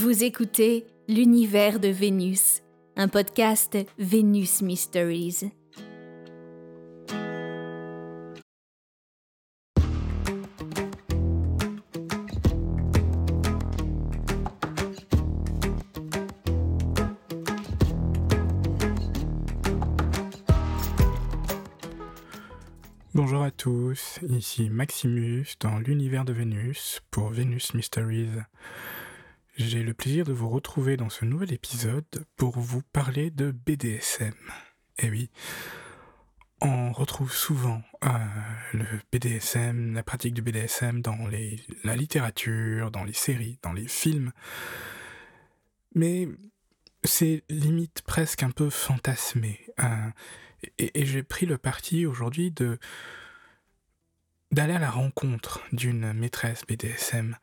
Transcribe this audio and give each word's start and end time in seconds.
Vous 0.00 0.22
écoutez 0.22 0.86
L'univers 1.08 1.80
de 1.80 1.88
Vénus, 1.88 2.62
un 2.94 3.08
podcast 3.08 3.76
Vénus 3.98 4.62
Mysteries. 4.62 5.50
Bonjour 23.14 23.42
à 23.42 23.50
tous, 23.50 24.20
ici 24.28 24.70
Maximus 24.70 25.44
dans 25.58 25.80
l'univers 25.80 26.24
de 26.24 26.32
Vénus 26.32 27.00
pour 27.10 27.30
Vénus 27.30 27.74
Mysteries. 27.74 28.28
J'ai 29.58 29.82
le 29.82 29.92
plaisir 29.92 30.24
de 30.24 30.32
vous 30.32 30.48
retrouver 30.48 30.96
dans 30.96 31.10
ce 31.10 31.24
nouvel 31.24 31.52
épisode 31.52 32.04
pour 32.36 32.56
vous 32.60 32.80
parler 32.80 33.32
de 33.32 33.50
BDSM. 33.50 34.32
Eh 34.98 35.10
oui, 35.10 35.30
on 36.60 36.92
retrouve 36.92 37.32
souvent 37.32 37.82
euh, 38.04 38.08
le 38.72 38.86
BDSM, 39.10 39.94
la 39.94 40.04
pratique 40.04 40.34
du 40.34 40.42
BDSM 40.42 41.02
dans 41.02 41.26
les, 41.26 41.58
la 41.82 41.96
littérature, 41.96 42.92
dans 42.92 43.02
les 43.02 43.12
séries, 43.12 43.58
dans 43.62 43.72
les 43.72 43.88
films. 43.88 44.30
Mais 45.96 46.28
c'est 47.02 47.42
limite 47.50 48.02
presque 48.02 48.44
un 48.44 48.52
peu 48.52 48.70
fantasmé. 48.70 49.58
Hein. 49.76 50.12
et, 50.78 51.00
et 51.00 51.04
j'ai 51.04 51.24
pris 51.24 51.46
le 51.46 51.58
parti 51.58 52.06
aujourd'hui 52.06 52.52
de 52.52 52.78
d'aller 54.52 54.74
à 54.74 54.78
la 54.78 54.90
rencontre 54.90 55.60
d'une 55.72 56.12
maîtresse 56.12 56.62
BDSM 56.64 57.36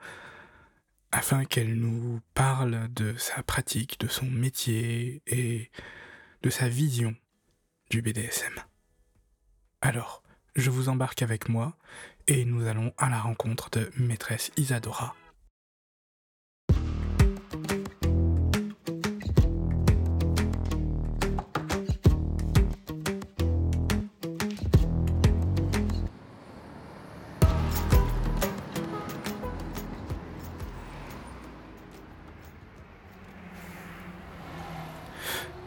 afin 1.16 1.46
qu'elle 1.46 1.76
nous 1.76 2.20
parle 2.34 2.90
de 2.94 3.16
sa 3.16 3.42
pratique, 3.42 3.98
de 4.02 4.08
son 4.08 4.26
métier 4.26 5.22
et 5.28 5.72
de 6.44 6.50
sa 6.50 6.68
vision 6.68 7.16
du 7.90 8.02
BDSM. 8.02 8.54
Alors, 9.80 10.24
je 10.58 10.70
vous 10.70 10.90
embarque 10.90 11.22
avec 11.22 11.48
moi 11.48 11.78
et 12.28 12.44
nous 12.44 12.68
allons 12.68 12.94
à 12.98 13.10
la 13.10 13.22
rencontre 13.22 13.70
de 13.70 13.90
maîtresse 13.98 14.52
Isadora. 14.58 15.16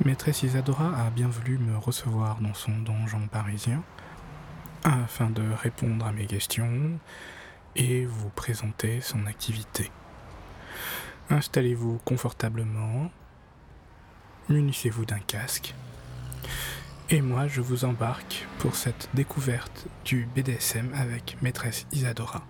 Maîtresse 0.08 0.42
Isadora 0.42 1.04
a 1.04 1.10
bien 1.10 1.28
voulu 1.28 1.58
me 1.58 1.76
recevoir 1.76 2.40
dans 2.40 2.54
son 2.54 2.72
donjon 2.78 3.28
parisien 3.30 3.82
afin 4.82 5.28
de 5.28 5.42
répondre 5.60 6.06
à 6.06 6.12
mes 6.12 6.24
questions 6.24 6.98
et 7.76 8.06
vous 8.06 8.30
présenter 8.30 9.02
son 9.02 9.26
activité. 9.26 9.90
Installez-vous 11.28 12.00
confortablement, 12.06 13.10
munissez-vous 14.48 15.04
d'un 15.04 15.18
casque, 15.18 15.74
et 17.10 17.20
moi 17.20 17.46
je 17.46 17.60
vous 17.60 17.84
embarque 17.84 18.46
pour 18.60 18.76
cette 18.76 19.10
découverte 19.12 19.88
du 20.06 20.26
BDSM 20.34 20.90
avec 20.94 21.36
maîtresse 21.42 21.86
Isadora. 21.92 22.46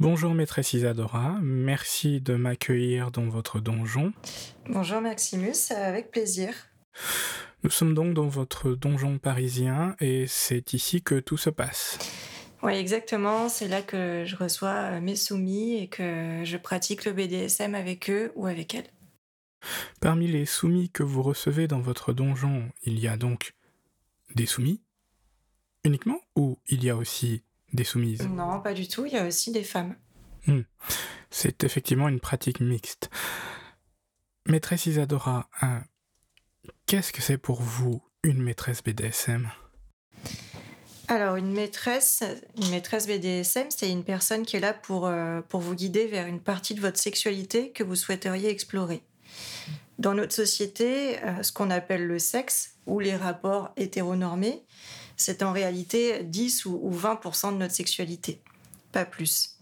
Bonjour 0.00 0.32
maîtresse 0.32 0.72
Isadora, 0.72 1.36
merci 1.42 2.22
de 2.22 2.34
m'accueillir 2.34 3.10
dans 3.10 3.28
votre 3.28 3.60
donjon. 3.60 4.14
Bonjour 4.66 5.02
Maximus, 5.02 5.70
avec 5.76 6.10
plaisir. 6.10 6.54
Nous 7.64 7.68
sommes 7.68 7.92
donc 7.92 8.14
dans 8.14 8.26
votre 8.26 8.70
donjon 8.70 9.18
parisien 9.18 9.96
et 10.00 10.24
c'est 10.26 10.72
ici 10.72 11.02
que 11.02 11.20
tout 11.20 11.36
se 11.36 11.50
passe. 11.50 11.98
Oui, 12.62 12.72
exactement, 12.72 13.50
c'est 13.50 13.68
là 13.68 13.82
que 13.82 14.24
je 14.24 14.36
reçois 14.36 15.00
mes 15.00 15.16
soumis 15.16 15.76
et 15.76 15.88
que 15.88 16.44
je 16.44 16.56
pratique 16.56 17.04
le 17.04 17.12
BDSM 17.12 17.74
avec 17.74 18.08
eux 18.08 18.32
ou 18.36 18.46
avec 18.46 18.74
elles. 18.74 18.90
Parmi 20.00 20.26
les 20.26 20.46
soumis 20.46 20.88
que 20.88 21.02
vous 21.02 21.22
recevez 21.22 21.68
dans 21.68 21.80
votre 21.80 22.14
donjon, 22.14 22.70
il 22.84 22.98
y 22.98 23.06
a 23.06 23.18
donc 23.18 23.52
des 24.34 24.46
soumis 24.46 24.80
uniquement 25.84 26.22
ou 26.36 26.56
il 26.68 26.82
y 26.84 26.88
a 26.88 26.96
aussi 26.96 27.42
des 27.72 27.84
soumises 27.84 28.28
Non, 28.28 28.60
pas 28.60 28.74
du 28.74 28.88
tout, 28.88 29.06
il 29.06 29.12
y 29.12 29.16
a 29.16 29.26
aussi 29.26 29.52
des 29.52 29.64
femmes. 29.64 29.96
Hmm. 30.46 30.62
C'est 31.30 31.64
effectivement 31.64 32.08
une 32.08 32.20
pratique 32.20 32.60
mixte. 32.60 33.10
Maîtresse 34.46 34.86
Isadora, 34.86 35.48
hein, 35.60 35.82
qu'est-ce 36.86 37.12
que 37.12 37.22
c'est 37.22 37.38
pour 37.38 37.62
vous 37.62 38.02
une 38.22 38.42
maîtresse 38.42 38.82
BDSM 38.82 39.50
alors, 41.08 41.34
une 41.34 41.50
maîtresse, 41.50 42.22
une 42.56 42.70
maîtresse 42.70 43.08
BDSM, 43.08 43.66
c'est 43.70 43.90
une 43.90 44.04
personne 44.04 44.46
qui 44.46 44.56
est 44.56 44.60
là 44.60 44.72
pour, 44.72 45.08
euh, 45.08 45.40
pour 45.48 45.58
vous 45.58 45.74
guider 45.74 46.06
vers 46.06 46.28
une 46.28 46.38
partie 46.38 46.72
de 46.72 46.80
votre 46.80 47.00
sexualité 47.00 47.72
que 47.72 47.82
vous 47.82 47.96
souhaiteriez 47.96 48.48
explorer. 48.48 49.02
Dans 49.98 50.14
notre 50.14 50.32
société, 50.32 51.20
euh, 51.24 51.42
ce 51.42 51.50
qu'on 51.50 51.68
appelle 51.70 52.06
le 52.06 52.20
sexe 52.20 52.76
ou 52.86 53.00
les 53.00 53.16
rapports 53.16 53.72
hétéronormés, 53.76 54.62
c'est 55.20 55.42
en 55.42 55.52
réalité 55.52 56.22
10 56.24 56.66
ou 56.66 56.90
20% 56.92 57.52
de 57.52 57.58
notre 57.58 57.74
sexualité, 57.74 58.40
pas 58.92 59.04
plus. 59.04 59.56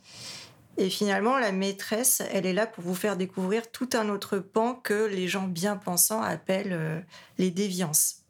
Et 0.77 0.91
finalement, 0.91 1.39
la 1.39 1.51
maîtresse, 1.51 2.23
elle 2.33 2.47
est 2.47 2.53
là 2.53 2.67
pour 2.67 2.85
vous 2.85 2.95
faire 2.95 3.17
découvrir 3.17 3.71
tout 3.73 3.91
un 3.95 4.09
autre 4.09 4.39
pan 4.39 4.75
que 4.75 5.07
les 5.07 5.27
gens 5.27 5.49
bien 5.49 5.77
pensants 5.77 6.23
appellent 6.23 6.73
euh, 6.73 7.01
les 7.37 7.51
déviances. 7.51 8.23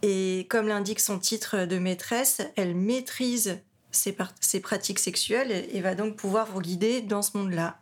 Et 0.00 0.46
comme 0.48 0.68
l'indique 0.68 0.98
son 0.98 1.18
titre 1.18 1.66
de 1.66 1.78
maîtresse, 1.78 2.40
elle 2.56 2.74
maîtrise 2.74 3.60
ses, 3.90 4.12
pratiques 4.60 4.98
sexuelles 4.98 5.68
et, 5.70 5.80
va 5.82 5.94
donc 5.94 6.16
pouvoir 6.16 6.50
vous 6.50 6.60
guider 6.60 7.02
dans 7.02 7.20
ce 7.20 7.36
monde-là. 7.36 7.78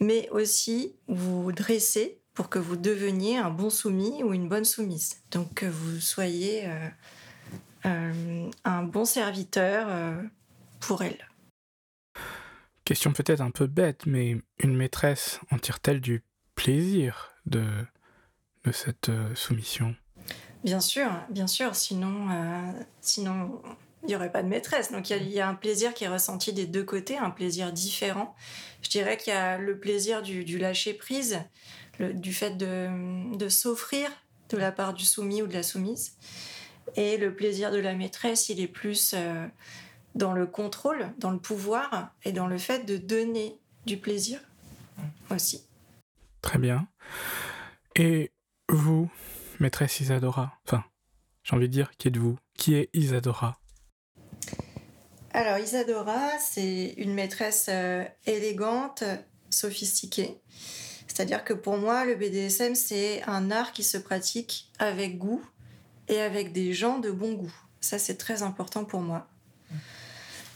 Mais 0.00 0.28
aussi 0.30 0.94
vous 1.08 1.50
dresser 1.50 2.20
pour 2.36 2.48
que 2.48 2.60
vous 2.60 2.76
deveniez 2.76 3.38
un 3.38 3.50
bon 3.50 3.70
soumis 3.70 4.22
ou 4.22 4.32
une 4.32 4.48
bonne 4.48 4.64
soumise. 4.64 5.16
Donc 5.32 5.54
que 5.54 5.66
vous 5.66 5.98
soyez 5.98 6.66
euh, 6.66 6.88
euh, 7.86 8.50
un 8.64 8.82
bon 8.84 9.04
serviteur 9.04 9.88
pour 10.78 11.02
elle. 11.02 11.26
Question 12.86 13.12
peut-être 13.12 13.40
un 13.40 13.50
peu 13.50 13.66
bête, 13.66 14.06
mais 14.06 14.36
une 14.60 14.76
maîtresse 14.76 15.40
en 15.50 15.58
tire-t-elle 15.58 16.00
du 16.00 16.22
plaisir 16.54 17.32
de, 17.44 17.64
de 18.62 18.70
cette 18.70 19.08
euh, 19.08 19.34
soumission? 19.34 19.96
Bien 20.62 20.80
sûr, 20.80 21.10
bien 21.28 21.48
sûr, 21.48 21.74
sinon, 21.74 22.28
euh, 22.30 22.72
sinon 23.00 23.60
il 24.04 24.10
n'y 24.10 24.16
aurait 24.16 24.30
pas 24.30 24.44
de 24.44 24.48
maîtresse. 24.48 24.92
Donc 24.92 25.10
il 25.10 25.28
y, 25.28 25.40
a 25.40 25.48
un 25.48 25.54
plaisir 25.54 25.94
qui 25.94 26.04
est 26.04 26.08
ressenti 26.08 26.52
des 26.52 26.66
deux 26.66 26.84
côtés, 26.84 27.18
un 27.18 27.30
plaisir 27.30 27.72
différent. 27.72 28.36
Je 28.82 28.88
dirais 28.88 29.16
qu'il 29.16 29.32
y 29.32 29.36
a 29.36 29.58
le 29.58 29.80
plaisir 29.80 30.22
du, 30.22 30.58
lâcher-prise, 30.58 31.40
du 32.00 32.32
fait 32.32 32.56
de, 32.56 33.36
de 33.36 33.48
s'offrir 33.48 34.10
de 34.48 34.56
la 34.56 34.72
part 34.72 34.94
du 34.94 35.04
soumis 35.04 35.42
ou 35.42 35.46
de 35.46 35.54
la 35.54 35.62
soumise. 35.62 36.16
Et 36.94 37.16
le 37.16 37.34
plaisir 37.34 37.70
de 37.70 37.78
la 37.78 37.94
maîtresse, 37.94 38.48
il 38.48 38.60
est 38.60 38.68
plus... 38.68 39.14
Euh, 39.14 39.46
dans 40.14 40.32
le 40.32 40.46
contrôle, 40.46 41.12
dans 41.18 41.30
le 41.30 41.38
pouvoir 41.38 42.14
et 42.24 42.32
dans 42.32 42.46
le 42.46 42.56
fait 42.56 42.86
de 42.86 42.96
donner 42.96 43.60
du 43.84 43.98
plaisir 43.98 44.40
aussi. 45.30 45.66
Très 46.40 46.58
bien. 46.58 46.88
Et 47.96 48.32
vous, 48.70 49.10
maîtresse 49.60 50.00
Isadora, 50.00 50.58
enfin, 50.66 50.82
j'ai 51.42 51.54
envie 51.54 51.68
de 51.68 51.72
dire, 51.72 51.90
qui 51.98 52.08
êtes-vous? 52.08 52.38
Qui 52.54 52.76
est 52.76 52.88
Isadora? 52.94 53.60
Alors, 55.34 55.58
Isadora, 55.58 56.30
c'est 56.38 56.94
une 56.96 57.12
maîtresse 57.12 57.66
euh, 57.68 58.02
élégante, 58.24 59.04
sophistiquée. 59.50 60.40
C'est-à-dire 61.16 61.44
que 61.44 61.54
pour 61.54 61.78
moi, 61.78 62.04
le 62.04 62.14
BDSM, 62.14 62.74
c'est 62.74 63.22
un 63.26 63.50
art 63.50 63.72
qui 63.72 63.84
se 63.84 63.96
pratique 63.96 64.68
avec 64.78 65.16
goût 65.16 65.42
et 66.08 66.20
avec 66.20 66.52
des 66.52 66.74
gens 66.74 66.98
de 66.98 67.10
bon 67.10 67.32
goût. 67.32 67.54
Ça, 67.80 67.98
c'est 67.98 68.16
très 68.16 68.42
important 68.42 68.84
pour 68.84 69.00
moi. 69.00 69.26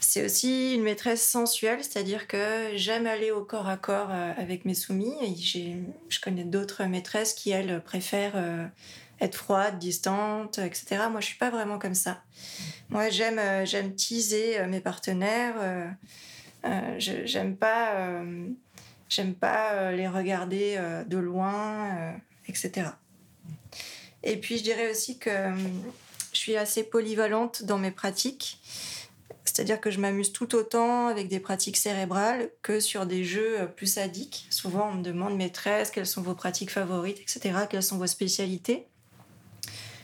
C'est 0.01 0.23
aussi 0.23 0.75
une 0.75 0.83
maîtresse 0.83 1.27
sensuelle, 1.27 1.83
c'est-à-dire 1.83 2.27
que 2.27 2.73
j'aime 2.75 3.07
aller 3.07 3.31
au 3.31 3.43
corps 3.43 3.71
à 3.71 3.79
corps 3.79 4.11
euh, 4.11 4.33
avec 4.37 4.67
mes 4.67 4.75
soumis. 4.75 5.15
Et 5.23 5.35
je 6.11 6.21
connais 6.21 6.45
d'autres 6.45 6.85
maîtresses 6.85 7.33
qui, 7.33 7.49
elles, 7.49 7.83
préfèrent 7.83 8.37
euh, 8.37 8.67
être 9.23 9.37
froide, 9.37 9.79
distante, 9.79 10.59
etc. 10.59 11.05
Moi, 11.11 11.23
je 11.23 11.27
suis 11.27 11.39
pas 11.39 11.49
vraiment 11.49 11.79
comme 11.79 11.95
ça. 11.95 12.23
Moi, 12.91 13.09
j'aime 13.09 13.39
euh, 13.39 13.65
j'aime 13.65 13.95
teaser 13.95 14.67
mes 14.67 14.81
partenaires. 14.81 15.55
Euh, 16.65 16.97
j'aime 16.99 17.57
pas 17.57 18.23
j'aime 19.11 19.35
pas 19.35 19.93
les 19.93 20.09
regarder 20.09 20.81
de 21.07 21.19
loin, 21.19 22.15
etc. 22.49 22.89
Et 24.23 24.37
puis, 24.37 24.59
je 24.59 24.63
dirais 24.63 24.91
aussi 24.91 25.19
que 25.19 25.31
je 26.33 26.39
suis 26.39 26.57
assez 26.57 26.83
polyvalente 26.83 27.65
dans 27.65 27.79
mes 27.79 27.91
pratiques. 27.91 28.59
C'est-à-dire 29.45 29.81
que 29.81 29.91
je 29.91 29.99
m'amuse 29.99 30.33
tout 30.33 30.55
autant 30.55 31.09
avec 31.09 31.29
des 31.29 31.41
pratiques 31.41 31.77
cérébrales 31.77 32.51
que 32.63 32.79
sur 32.79 33.05
des 33.05 33.25
jeux 33.25 33.69
plus 33.77 33.89
sadiques. 33.89 34.47
Souvent, 34.49 34.91
on 34.91 34.95
me 34.95 35.03
demande, 35.03 35.37
maîtresse, 35.37 35.91
quelles 35.91 36.07
sont 36.07 36.23
vos 36.23 36.35
pratiques 36.35 36.71
favorites, 36.71 37.19
etc., 37.21 37.67
quelles 37.69 37.83
sont 37.83 37.99
vos 37.99 38.07
spécialités? 38.07 38.87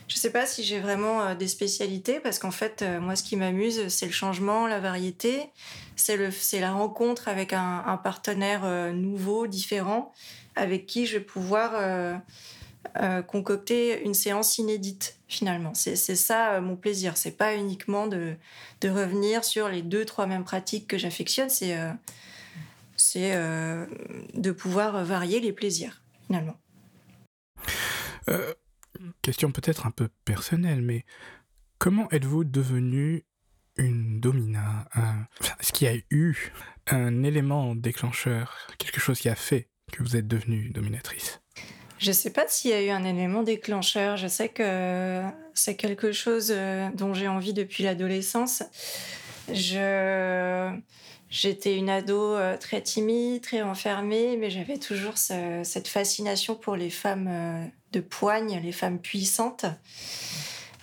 Je 0.07 0.15
ne 0.15 0.19
sais 0.19 0.31
pas 0.31 0.45
si 0.45 0.63
j'ai 0.63 0.79
vraiment 0.79 1.21
euh, 1.21 1.35
des 1.35 1.49
spécialités 1.49 2.19
parce 2.21 2.39
qu'en 2.39 2.51
fait, 2.51 2.81
euh, 2.81 2.99
moi, 3.01 3.15
ce 3.15 3.23
qui 3.23 3.35
m'amuse, 3.35 3.89
c'est 3.89 4.05
le 4.05 4.13
changement, 4.13 4.65
la 4.65 4.79
variété, 4.79 5.49
c'est 5.97 6.17
la 6.59 6.71
rencontre 6.71 7.27
avec 7.27 7.51
un, 7.51 7.99
partenaire 8.01 8.63
euh, 8.63 8.93
nouveau, 8.93 9.47
différent, 9.47 10.13
avec 10.55 10.85
qui 10.85 11.05
je 11.05 11.17
vais 11.17 11.23
pouvoir 11.23 12.21
concocter 13.27 14.01
une 14.03 14.13
séance 14.13 14.57
inédite 14.57 15.17
finalement. 15.27 15.73
C'est 15.73 15.95
ça 15.95 16.61
mon 16.61 16.75
plaisir. 16.75 17.17
C'est 17.17 17.37
pas 17.37 17.55
uniquement 17.55 18.07
de, 18.07 18.35
de, 18.81 18.89
revenir 18.89 19.43
sur 19.43 19.67
les 19.67 19.81
deux, 19.81 20.05
trois 20.05 20.25
mêmes 20.25 20.45
pratiques 20.45 20.87
que 20.87 20.97
j'affectionne, 20.97 21.49
c'est 21.49 21.77
c'est 22.95 23.35
de 24.33 24.51
pouvoir 24.51 25.03
varier 25.03 25.39
les 25.39 25.51
plaisirs 25.51 26.01
finalement. 26.27 26.57
Question 29.21 29.51
peut-être 29.51 29.85
un 29.85 29.91
peu 29.91 30.09
personnelle, 30.25 30.81
mais 30.81 31.05
comment 31.77 32.09
êtes-vous 32.11 32.43
devenue 32.43 33.25
une 33.77 34.19
domina 34.19 34.87
Est-ce 35.59 35.71
qu'il 35.71 35.87
y 35.87 35.91
a 35.91 36.01
eu 36.09 36.51
un 36.87 37.23
élément 37.23 37.75
déclencheur, 37.75 38.67
quelque 38.77 38.99
chose 38.99 39.19
qui 39.19 39.29
a 39.29 39.35
fait 39.35 39.69
que 39.91 40.03
vous 40.03 40.15
êtes 40.15 40.27
devenue 40.27 40.69
dominatrice? 40.69 41.41
Je 41.99 42.09
ne 42.09 42.13
sais 42.13 42.31
pas 42.31 42.47
s'il 42.47 42.71
y 42.71 42.73
a 42.73 42.83
eu 42.83 42.89
un 42.89 43.03
élément 43.03 43.43
déclencheur. 43.43 44.17
Je 44.17 44.27
sais 44.27 44.49
que 44.49 45.23
c'est 45.55 45.75
quelque 45.75 46.11
chose 46.11 46.51
euh, 46.51 46.89
dont 46.93 47.15
j'ai 47.15 47.27
envie 47.27 47.53
depuis 47.53 47.83
l'adolescence. 47.83 48.63
Je 49.51 50.71
J'étais 51.29 51.75
une 51.75 51.89
ado 51.89 52.35
euh, 52.35 52.57
très 52.57 52.81
timide, 52.81 53.41
très 53.41 53.61
enfermée, 53.61 54.37
mais 54.37 54.49
j'avais 54.49 54.77
toujours 54.77 55.17
cette 55.17 55.87
fascination 55.87 56.55
pour 56.55 56.77
les 56.77 56.89
femmes 56.89 57.27
euh, 57.29 57.65
de 58.01 58.59
les 58.59 58.71
femmes 58.71 58.99
puissantes. 58.99 59.65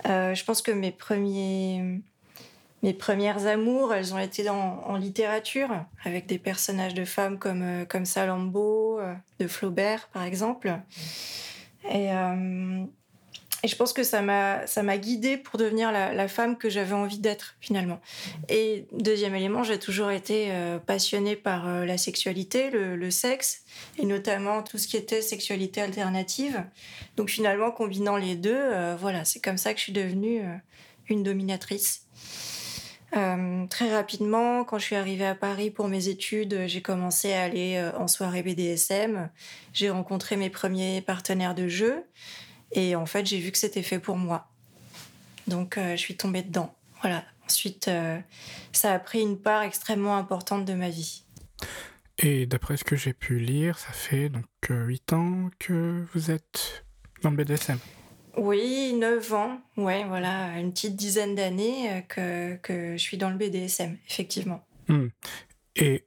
Euh, 0.06 0.34
je 0.34 0.44
pense 0.44 0.62
que 0.62 0.70
mes 0.70 0.90
premiers, 0.92 2.00
premières 2.98 3.46
amours, 3.46 3.94
elles 3.94 4.14
ont 4.14 4.18
été 4.18 4.48
en 4.48 4.96
littérature, 4.96 5.70
avec 6.04 6.26
des 6.26 6.38
personnages 6.38 6.94
de 6.94 7.04
femmes 7.04 7.38
comme, 7.38 7.86
comme 7.88 8.04
Salambo, 8.04 9.00
de 9.40 9.46
Flaubert, 9.46 10.08
par 10.12 10.24
exemple. 10.24 10.78
Et 11.90 12.10
et 13.64 13.66
je 13.66 13.76
pense 13.76 13.94
que 13.94 14.02
ça 14.02 14.20
m'a, 14.20 14.66
ça 14.66 14.82
m'a 14.82 14.98
guidée 14.98 15.38
pour 15.38 15.58
devenir 15.58 15.90
la, 15.90 16.28
femme 16.28 16.58
que 16.58 16.68
j'avais 16.68 16.92
envie 16.92 17.18
d'être 17.18 17.56
finalement. 17.62 17.98
Et 18.50 18.86
deuxième 18.92 19.34
élément, 19.34 19.62
j'ai 19.62 19.78
toujours 19.78 20.10
été 20.10 20.48
euh, 20.50 20.78
passionnée 20.78 21.34
par 21.34 21.66
euh, 21.66 21.86
la 21.86 21.96
sexualité, 21.96 22.70
le, 22.70 23.10
sexe, 23.10 23.62
et 23.96 24.04
notamment 24.04 24.62
tout 24.62 24.76
ce 24.76 24.86
qui 24.86 24.98
était 24.98 25.22
sexualité 25.22 25.80
alternative. 25.80 26.62
Donc 27.16 27.30
finalement, 27.30 27.70
combinant 27.70 28.18
les 28.18 28.34
deux, 28.34 28.54
euh, 28.54 28.96
voilà, 29.00 29.24
c'est 29.24 29.40
comme 29.40 29.56
ça 29.56 29.72
que 29.72 29.78
je 29.78 29.84
suis 29.84 29.94
devenue 29.94 30.42
une 31.08 31.22
dominatrice. 31.22 32.02
très 33.12 33.94
rapidement, 33.94 34.64
quand 34.64 34.78
je 34.78 34.84
suis 34.84 34.96
arrivée 34.96 35.26
à 35.26 35.34
Paris 35.34 35.70
pour 35.70 35.88
mes 35.88 36.08
études, 36.08 36.64
j'ai 36.66 36.82
commencé 36.82 37.32
à 37.32 37.44
aller 37.44 37.82
en 37.96 38.08
soirée 38.08 38.42
BDSM. 38.42 39.30
J'ai 39.72 39.88
rencontré 39.88 40.36
mes 40.36 40.50
premiers 40.50 41.00
partenaires 41.00 41.54
de 41.54 41.66
jeu. 41.66 42.04
Et 42.74 42.96
en 42.96 43.06
fait, 43.06 43.24
j'ai 43.24 43.38
vu 43.38 43.52
que 43.52 43.58
c'était 43.58 43.82
fait 43.82 44.00
pour 44.00 44.16
moi. 44.16 44.48
Donc, 45.46 45.78
euh, 45.78 45.92
je 45.92 46.00
suis 46.00 46.16
tombée 46.16 46.42
dedans. 46.42 46.74
Voilà. 47.00 47.24
Ensuite, 47.46 47.88
euh, 47.88 48.18
ça 48.72 48.92
a 48.92 48.98
pris 48.98 49.20
une 49.20 49.38
part 49.38 49.62
extrêmement 49.62 50.16
importante 50.16 50.64
de 50.64 50.74
ma 50.74 50.90
vie. 50.90 51.24
Et 52.18 52.46
d'après 52.46 52.76
ce 52.76 52.84
que 52.84 52.96
j'ai 52.96 53.12
pu 53.12 53.38
lire, 53.38 53.78
ça 53.78 53.92
fait 53.92 54.28
donc 54.28 54.46
8 54.68 55.12
euh, 55.12 55.16
ans 55.16 55.50
que 55.58 56.04
vous 56.14 56.30
êtes 56.30 56.84
dans 57.22 57.30
le 57.30 57.36
BDSM 57.36 57.78
Oui, 58.36 58.94
9 58.94 59.32
ans. 59.34 59.60
Ouais, 59.76 60.04
voilà, 60.04 60.58
une 60.58 60.72
petite 60.72 60.96
dizaine 60.96 61.34
d'années 61.34 62.04
que, 62.08 62.56
que, 62.56 62.96
je 62.96 63.02
suis 63.02 63.18
dans 63.18 63.30
le 63.30 63.36
BDSM, 63.36 63.98
effectivement. 64.08 64.64
Hmm. 64.88 65.08
Et 65.76 66.06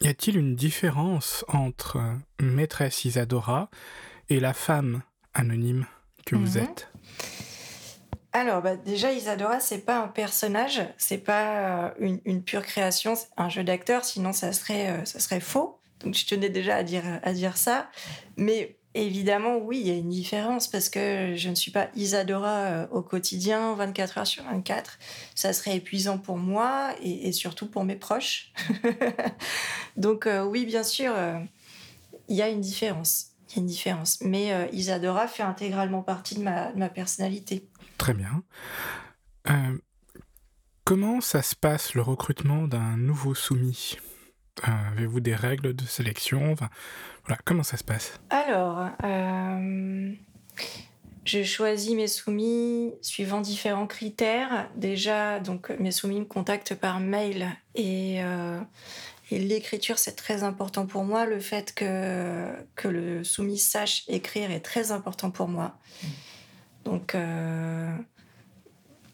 y 0.00 0.08
a-t-il 0.08 0.38
une 0.38 0.56
différence 0.56 1.44
entre 1.48 2.00
maîtresse 2.40 3.04
Isadora 3.04 3.70
et 4.28 4.40
la 4.40 4.54
femme 4.54 5.02
anonyme 5.34 5.86
que 6.26 6.36
vous 6.36 6.58
mhm. 6.58 6.64
êtes 6.64 6.92
alors, 8.34 8.62
bah, 8.62 8.76
déjà, 8.76 9.12
Isadora, 9.12 9.60
c'est 9.60 9.84
pas 9.84 9.98
un 9.98 10.08
personnage, 10.08 10.80
c'est 10.96 11.18
pas 11.18 11.90
euh, 12.00 12.16
une, 12.24 12.42
pure 12.42 12.62
création, 12.62 13.14
c'est 13.14 13.28
un 13.36 13.50
jeu 13.50 13.62
d'acteur, 13.62 14.06
sinon 14.06 14.32
ça 14.32 14.54
serait, 14.54 14.88
euh, 14.88 15.04
ça 15.04 15.20
serait 15.20 15.40
faux. 15.40 15.78
Donc, 16.00 16.14
je 16.14 16.24
tenais 16.24 16.48
déjà 16.48 16.76
à 16.76 16.82
dire, 16.82 17.04
à 17.22 17.32
dire 17.34 17.58
ça. 17.58 17.90
Mais 18.38 18.78
évidemment, 18.94 19.58
oui, 19.58 19.80
il 19.80 19.86
y 19.86 19.90
a 19.90 19.94
une 19.94 20.08
différence 20.08 20.66
parce 20.66 20.88
que 20.88 21.34
je 21.36 21.48
ne 21.50 21.54
suis 21.54 21.70
pas 21.70 21.88
Isadora 21.94 22.56
euh, 22.56 22.86
au 22.90 23.02
quotidien, 23.02 23.74
24 23.74 24.18
heures 24.18 24.26
sur 24.26 24.44
24. 24.44 24.98
Ça 25.34 25.52
serait 25.52 25.76
épuisant 25.76 26.16
pour 26.16 26.38
moi 26.38 26.94
et, 27.02 27.32
surtout 27.32 27.66
pour 27.66 27.84
mes 27.84 27.96
proches. 27.96 28.50
Donc, 29.98 30.26
oui, 30.46 30.64
bien 30.64 30.82
sûr, 30.82 31.12
il 32.28 32.36
y 32.36 32.40
a 32.40 32.48
une 32.48 32.62
différence 32.62 33.31
y 33.56 33.58
a 33.58 33.62
une 33.62 33.66
différence. 33.66 34.20
Mais 34.22 34.52
euh, 34.52 34.66
Isadora 34.72 35.28
fait 35.28 35.42
intégralement 35.42 36.02
partie 36.02 36.34
de 36.36 36.42
ma, 36.42 36.72
ma 36.72 36.88
personnalité. 36.88 37.68
Très 37.98 38.14
bien. 38.14 38.42
Euh, 39.50 39.78
comment 40.84 41.20
ça 41.20 41.42
se 41.42 41.54
passe 41.54 41.94
le 41.94 42.02
recrutement 42.02 42.66
d'un 42.66 42.96
nouveau 42.96 43.34
soumis? 43.34 43.96
Euh, 44.66 44.70
Avez-vous 44.92 45.20
des 45.20 45.34
règles 45.34 45.74
de 45.74 45.84
sélection? 45.84 46.54
Voilà, 46.54 47.40
Comment 47.44 47.62
ça 47.62 47.76
se 47.76 47.84
passe? 47.84 48.20
Alors, 48.30 48.88
je 51.24 51.44
choisis 51.44 51.94
mes 51.94 52.08
soumis 52.08 52.92
suivant 53.00 53.40
différents 53.40 53.86
critères. 53.86 54.68
Déjà, 54.76 55.38
donc 55.38 55.70
mes 55.78 55.92
soumis 55.92 56.20
me 56.20 56.24
contactent 56.24 56.74
par 56.74 56.98
mail 57.00 57.48
et 57.74 58.20
et 59.32 59.38
l'écriture, 59.38 59.98
c'est 59.98 60.14
très 60.14 60.42
important 60.42 60.84
pour 60.84 61.04
moi. 61.04 61.24
Le 61.24 61.40
fait 61.40 61.74
que, 61.74 62.52
que 62.76 62.86
le 62.86 63.24
soumis 63.24 63.56
sache 63.56 64.04
écrire 64.06 64.50
est 64.50 64.60
très 64.60 64.92
important 64.92 65.30
pour 65.30 65.48
moi. 65.48 65.78
Donc, 66.84 67.14
euh, 67.14 67.90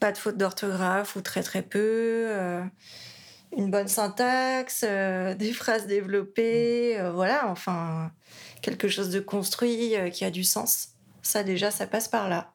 pas 0.00 0.10
de 0.10 0.18
faute 0.18 0.36
d'orthographe 0.36 1.14
ou 1.14 1.20
très 1.20 1.44
très 1.44 1.62
peu. 1.62 2.24
Euh, 2.26 2.64
une 3.56 3.70
bonne 3.70 3.86
syntaxe, 3.86 4.84
euh, 4.84 5.34
des 5.36 5.52
phrases 5.52 5.86
développées, 5.86 6.98
voilà, 7.14 7.48
enfin, 7.48 8.10
quelque 8.60 8.88
chose 8.88 9.10
de 9.10 9.20
construit 9.20 9.94
qui 10.12 10.24
a 10.24 10.32
du 10.32 10.42
sens. 10.42 10.88
Ça, 11.22 11.44
déjà, 11.44 11.70
ça 11.70 11.86
passe 11.86 12.08
par 12.08 12.28
là. 12.28 12.54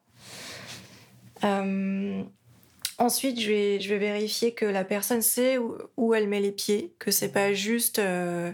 Ensuite, 2.99 3.39
je 3.39 3.49
vais, 3.49 3.97
vérifier 3.97 4.53
que 4.53 4.65
la 4.65 4.83
personne 4.83 5.21
sait 5.21 5.57
où, 5.97 6.13
elle 6.13 6.27
met 6.27 6.41
les 6.41 6.51
pieds, 6.51 6.93
que 6.99 7.09
c'est 7.11 7.31
pas 7.31 7.53
juste 7.53 7.97
euh, 7.97 8.51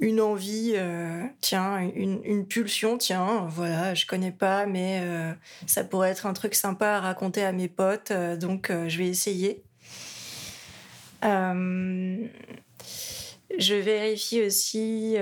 une 0.00 0.20
envie, 0.20 0.72
euh, 0.74 1.22
tiens, 1.40 1.78
une, 1.94 2.46
pulsion, 2.46 2.98
tiens, 2.98 3.46
voilà, 3.48 3.94
je 3.94 4.06
connais 4.06 4.32
pas, 4.32 4.66
mais 4.66 5.00
euh, 5.02 5.32
ça 5.66 5.84
pourrait 5.84 6.10
être 6.10 6.26
un 6.26 6.32
truc 6.32 6.54
sympa 6.54 6.88
à 6.88 7.00
raconter 7.00 7.44
à 7.44 7.52
mes 7.52 7.68
potes, 7.68 8.12
donc 8.12 8.72
je 8.88 8.98
vais 8.98 9.06
essayer. 9.06 9.62
je 11.22 12.28
vérifie 13.74 14.42
aussi 14.42 15.16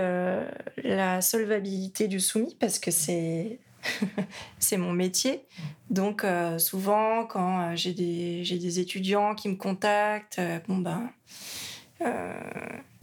la 0.82 1.20
solvabilité 1.20 2.08
du 2.08 2.20
soumis 2.20 2.56
parce 2.58 2.78
que 2.78 2.90
c'est 2.90 3.58
c'est 4.58 4.76
mon 4.76 4.92
métier. 4.92 5.44
Donc 5.90 6.24
euh, 6.24 6.58
souvent, 6.58 7.26
quand 7.26 7.60
euh, 7.60 7.76
j'ai 7.76 7.92
des, 7.92 8.42
des, 8.42 8.80
étudiants 8.80 9.34
qui 9.34 9.48
me 9.48 9.56
contactent, 9.56 10.38
euh, 10.38 10.58
bon 10.68 10.78
ben, 10.78 11.10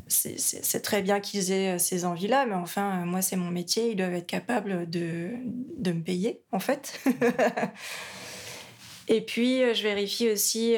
c'est 0.07 0.81
très 0.81 1.01
bien 1.01 1.19
qu'ils 1.19 1.51
aient 1.51 1.79
ces 1.79 2.05
envies-là, 2.05 2.45
mais 2.45 2.53
enfin, 2.53 3.05
moi, 3.05 3.21
c'est 3.21 3.35
mon 3.35 3.49
métier, 3.49 3.91
ils 3.91 3.95
doivent 3.95 4.13
être 4.13 4.27
capables 4.27 4.89
de, 4.89 5.31
de 5.77 5.91
me 5.91 6.01
payer, 6.01 6.41
en 6.51 6.59
fait. 6.59 7.01
Et 9.07 9.21
puis, 9.21 9.61
je 9.73 9.83
vérifie 9.83 10.29
aussi, 10.29 10.75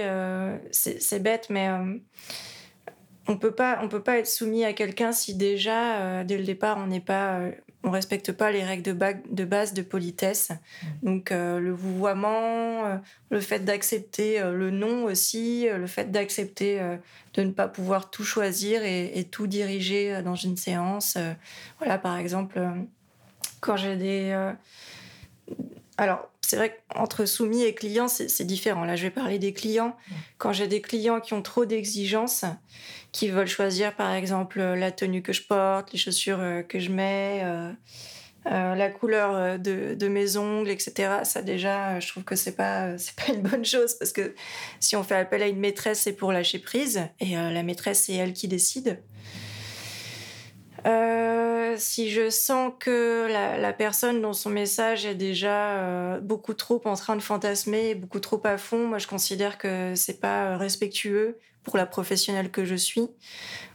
c'est 0.71 1.21
bête, 1.21 1.47
mais 1.49 1.69
on 3.27 3.37
peut 3.37 3.53
pas 3.53 3.79
on 3.83 3.89
peut 3.89 4.01
pas 4.01 4.17
être 4.17 4.27
soumis 4.27 4.63
à 4.63 4.71
quelqu'un 4.71 5.11
si 5.11 5.35
déjà 5.35 6.23
dès 6.23 6.37
le 6.37 6.45
départ 6.45 6.77
on 6.77 6.87
n'est 6.87 7.01
pas 7.01 7.41
on 7.87 7.91
respecte 7.91 8.31
pas 8.31 8.51
les 8.51 8.63
règles 8.63 8.83
de, 8.83 9.45
base 9.45 9.73
de 9.73 9.81
politesse. 9.81 10.51
Donc 11.03 11.29
le 11.31 11.71
vouvoiement, 11.71 13.01
le 13.29 13.39
fait 13.39 13.59
d'accepter 13.59 14.39
le 14.39 14.71
non 14.71 15.05
aussi, 15.05 15.67
le 15.69 15.87
fait 15.87 16.11
d'accepter 16.11 16.79
de 17.33 17.43
ne 17.43 17.51
pas 17.51 17.67
pouvoir 17.67 18.09
tout 18.09 18.23
choisir 18.23 18.83
et, 18.83 19.17
et 19.17 19.23
tout 19.23 19.47
diriger 19.47 20.21
dans 20.21 20.35
une 20.35 20.57
séance. 20.57 21.17
voilà, 21.79 21.97
par 21.97 22.17
exemple, 22.17 22.61
quand 23.61 23.77
j'ai 23.77 23.95
des 23.95 24.53
alors, 25.97 26.29
c'est 26.41 26.55
vrai 26.55 26.79
qu'entre 26.89 27.25
soumis 27.25 27.63
et 27.63 27.73
clients, 27.73 28.07
c'est 28.07 28.45
différent. 28.45 28.85
Là, 28.85 28.95
je 28.95 29.03
vais 29.03 29.09
parler 29.09 29.39
des 29.39 29.51
clients. 29.51 29.97
Quand 30.37 30.53
j'ai 30.53 30.67
des 30.67 30.79
clients 30.79 31.19
qui 31.19 31.33
ont 31.33 31.41
trop 31.41 31.65
d'exigences, 31.65 32.45
qui 33.11 33.29
veulent 33.29 33.47
choisir, 33.47 33.95
par 33.95 34.13
exemple, 34.13 34.61
la 34.61 34.91
tenue 34.91 35.21
que 35.23 35.33
je 35.33 35.41
porte, 35.41 35.91
les 35.91 35.97
chaussures 35.97 36.39
euh, 36.39 36.61
que 36.61 36.79
je 36.79 36.91
mets, 36.91 37.41
euh, 37.43 37.71
euh, 38.45 38.75
la 38.75 38.89
couleur 38.89 39.57
de, 39.59 40.07
mes 40.07 40.37
ongles, 40.37 40.69
etc. 40.69 41.21
Ça, 41.23 41.41
déjà, 41.41 41.99
je 41.99 42.07
trouve 42.09 42.23
que 42.23 42.35
c'est 42.35 42.55
pas, 42.55 42.91
pas 43.17 43.33
une 43.33 43.41
bonne 43.41 43.65
chose 43.65 43.95
parce 43.95 44.13
que 44.13 44.35
si 44.79 44.95
on 44.95 45.03
fait 45.03 45.15
appel 45.15 45.41
à 45.41 45.47
une 45.47 45.59
maîtresse, 45.59 46.01
c'est 46.01 46.13
pour 46.13 46.31
lâcher 46.31 46.59
prise 46.59 47.01
et 47.19 47.35
la 47.35 47.63
maîtresse, 47.63 48.03
c'est 48.05 48.13
elle 48.13 48.33
qui 48.33 48.47
décide. 48.47 49.01
Euh, 50.85 51.75
si 51.77 52.09
je 52.09 52.29
sens 52.29 52.71
que 52.79 53.27
la, 53.29 53.73
personne 53.73 54.21
dans 54.21 54.33
son 54.33 54.49
message 54.49 55.05
est 55.05 55.15
déjà 55.15 55.71
euh, 55.71 56.19
beaucoup 56.19 56.53
trop 56.53 56.81
en 56.85 56.93
train 56.95 57.15
de 57.15 57.21
fantasmer, 57.21 57.95
beaucoup 57.95 58.19
trop 58.19 58.41
à 58.45 58.57
fond, 58.57 58.87
moi 58.87 58.97
je 58.97 59.07
considère 59.07 59.57
que 59.57 59.93
c'est 59.95 60.19
pas 60.19 60.57
respectueux 60.57 61.37
pour 61.63 61.77
la 61.77 61.85
professionnelle 61.85 62.51
que 62.51 62.63
je 62.63 62.75
suis. 62.75 63.09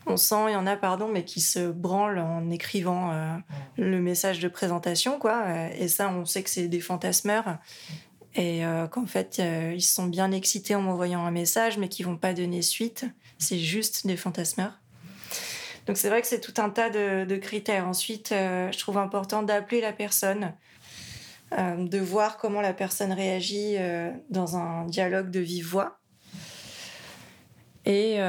On 0.07 0.17
sent, 0.17 0.49
il 0.49 0.53
y 0.53 0.57
en 0.57 0.67
a, 0.67 0.77
pardon, 0.77 1.09
mais 1.09 1.25
qui 1.25 1.41
se 1.41 1.71
branlent 1.71 2.19
en 2.19 2.51
écrivant 2.51 3.13
euh, 3.13 3.37
le 3.77 4.01
message 4.01 4.41
de 4.41 4.49
présentation, 4.49 5.19
quoi. 5.19 5.45
Et 5.79 5.89
ça, 5.89 6.09
on 6.09 6.25
sait 6.25 6.43
que 6.43 6.51
c'est 6.51 6.69
des 6.69 6.81
fantasmeurs. 6.81 7.59
Et 8.35 8.63
qu'en 8.91 9.05
fait, 9.05 9.43
ils 9.75 9.83
sont 9.83 10.07
bien 10.07 10.33
excités 10.33 10.75
en 10.75 10.81
m'envoyant 10.81 11.27
un 11.27 11.31
message, 11.31 11.77
mais 11.77 11.91
qui 11.91 12.03
vont 12.03 12.17
pas 12.17 12.33
donner 12.33 12.63
suite. 12.63 13.05
C'est 13.37 13.59
juste 13.59 14.07
des 14.07 14.17
fantasmeurs. 14.17 14.82
Donc 15.87 15.97
c'est 15.97 16.09
vrai 16.09 16.23
que 16.23 16.29
c'est 16.29 16.41
tout 16.41 16.55
un 16.61 16.71
tas 16.71 16.91
de, 16.91 17.37
critères. 17.37 17.89
Ensuite, 17.89 18.33
euh, 18.33 18.71
je 18.73 18.79
trouve 18.79 18.99
important 18.99 19.43
d'appeler 19.43 19.81
la 19.81 19.93
personne, 19.93 20.53
euh, 21.59 21.87
de 21.87 21.99
voir 21.99 22.37
comment 22.37 22.61
la 22.61 22.73
personne 22.73 23.13
réagit 23.13 23.77
euh, 23.79 24.11
dans 24.31 24.57
un 24.57 24.87
dialogue 24.87 25.31
de 25.31 25.41
vive 25.41 25.67
voix. 25.67 25.99
Et, 27.85 28.23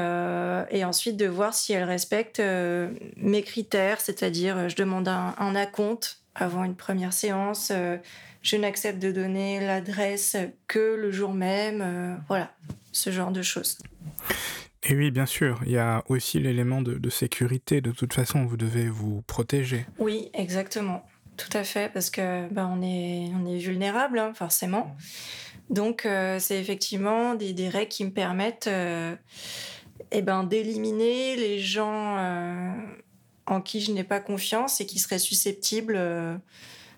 ensuite 0.84 1.16
de 1.16 1.26
voir 1.26 1.54
si 1.54 1.72
elle 1.72 1.84
respecte 1.84 2.42
mes 3.16 3.42
critères, 3.42 4.00
c'est-à-dire 4.00 4.68
je 4.68 4.76
demande 4.76 5.06
un, 5.08 5.34
un 5.38 5.54
acompte 5.54 6.20
avant 6.34 6.64
une 6.64 6.74
première 6.74 7.12
séance, 7.12 7.72
je 8.42 8.56
n'accepte 8.56 8.98
de 8.98 9.12
donner 9.12 9.60
l'adresse 9.60 10.36
que 10.66 10.96
le 10.96 11.12
jour 11.12 11.32
même, 11.32 12.20
voilà, 12.26 12.50
ce 12.90 13.10
genre 13.10 13.30
de 13.30 13.42
choses. 13.42 13.78
Et 14.86 14.94
oui, 14.94 15.10
bien 15.10 15.26
sûr, 15.26 15.60
il 15.64 15.72
y 15.72 15.78
a 15.78 16.04
aussi 16.08 16.38
l'élément 16.38 16.82
de, 16.82 17.10
sécurité. 17.10 17.80
De 17.80 17.90
toute 17.90 18.12
façon, 18.12 18.44
vous 18.44 18.56
devez 18.56 18.88
vous 18.88 19.22
protéger. 19.22 19.86
Oui, 19.98 20.30
exactement. 20.34 21.06
Tout 21.36 21.56
à 21.56 21.64
fait, 21.64 21.92
parce 21.92 22.10
que 22.10 22.48
ben, 22.52 22.70
on, 22.72 22.82
est, 22.82 23.30
on 23.34 23.46
est 23.46 23.58
vulnérable, 23.58 24.18
hein, 24.18 24.32
forcément. 24.34 24.94
Donc, 25.70 26.04
euh, 26.04 26.38
c'est 26.38 26.60
effectivement 26.60 27.34
des, 27.34 27.52
des, 27.52 27.68
règles 27.68 27.88
qui 27.88 28.04
me 28.04 28.10
permettent 28.10 28.66
euh, 28.66 29.16
eh 30.12 30.22
ben, 30.22 30.44
d'éliminer 30.44 31.36
les 31.36 31.58
gens 31.58 32.18
euh, 32.18 32.70
en 33.46 33.60
qui 33.62 33.80
je 33.80 33.90
n'ai 33.90 34.04
pas 34.04 34.20
confiance 34.20 34.80
et 34.80 34.86
qui 34.86 34.98
seraient 34.98 35.18
susceptibles 35.18 35.98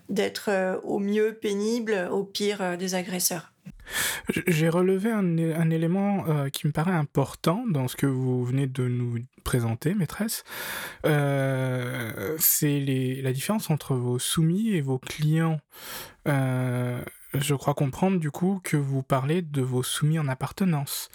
d'être 0.09 0.79
au 0.83 0.99
mieux 0.99 1.33
pénibles, 1.33 2.09
au 2.11 2.23
pire 2.23 2.77
des 2.77 2.95
agresseurs. 2.95 3.53
J'ai 4.47 4.69
relevé 4.69 5.11
un, 5.11 5.69
élément 5.69 6.25
euh, 6.27 6.49
qui 6.49 6.67
me 6.67 6.71
paraît 6.71 6.91
important 6.91 7.63
dans 7.67 7.87
ce 7.87 7.95
que 7.95 8.05
vous 8.05 8.43
venez 8.43 8.67
de 8.67 8.87
nous 8.87 9.19
présenter, 9.43 9.93
maîtresse. 9.93 10.43
Euh, 11.05 12.35
c'est 12.39 12.79
la 13.21 13.31
différence 13.31 13.69
entre 13.69 13.95
vos 13.95 14.19
soumis 14.19 14.69
et 14.69 14.81
vos 14.81 14.99
clients. 14.99 15.59
Euh, 16.27 17.01
je 17.33 17.55
crois 17.55 17.73
comprendre 17.73 18.19
du 18.19 18.31
coup 18.31 18.59
que 18.63 18.77
vous 18.77 19.03
parlez 19.03 19.41
de 19.41 19.61
vos 19.61 19.83
soumis 19.83 20.19
en 20.19 20.27
appartenance. 20.27 21.09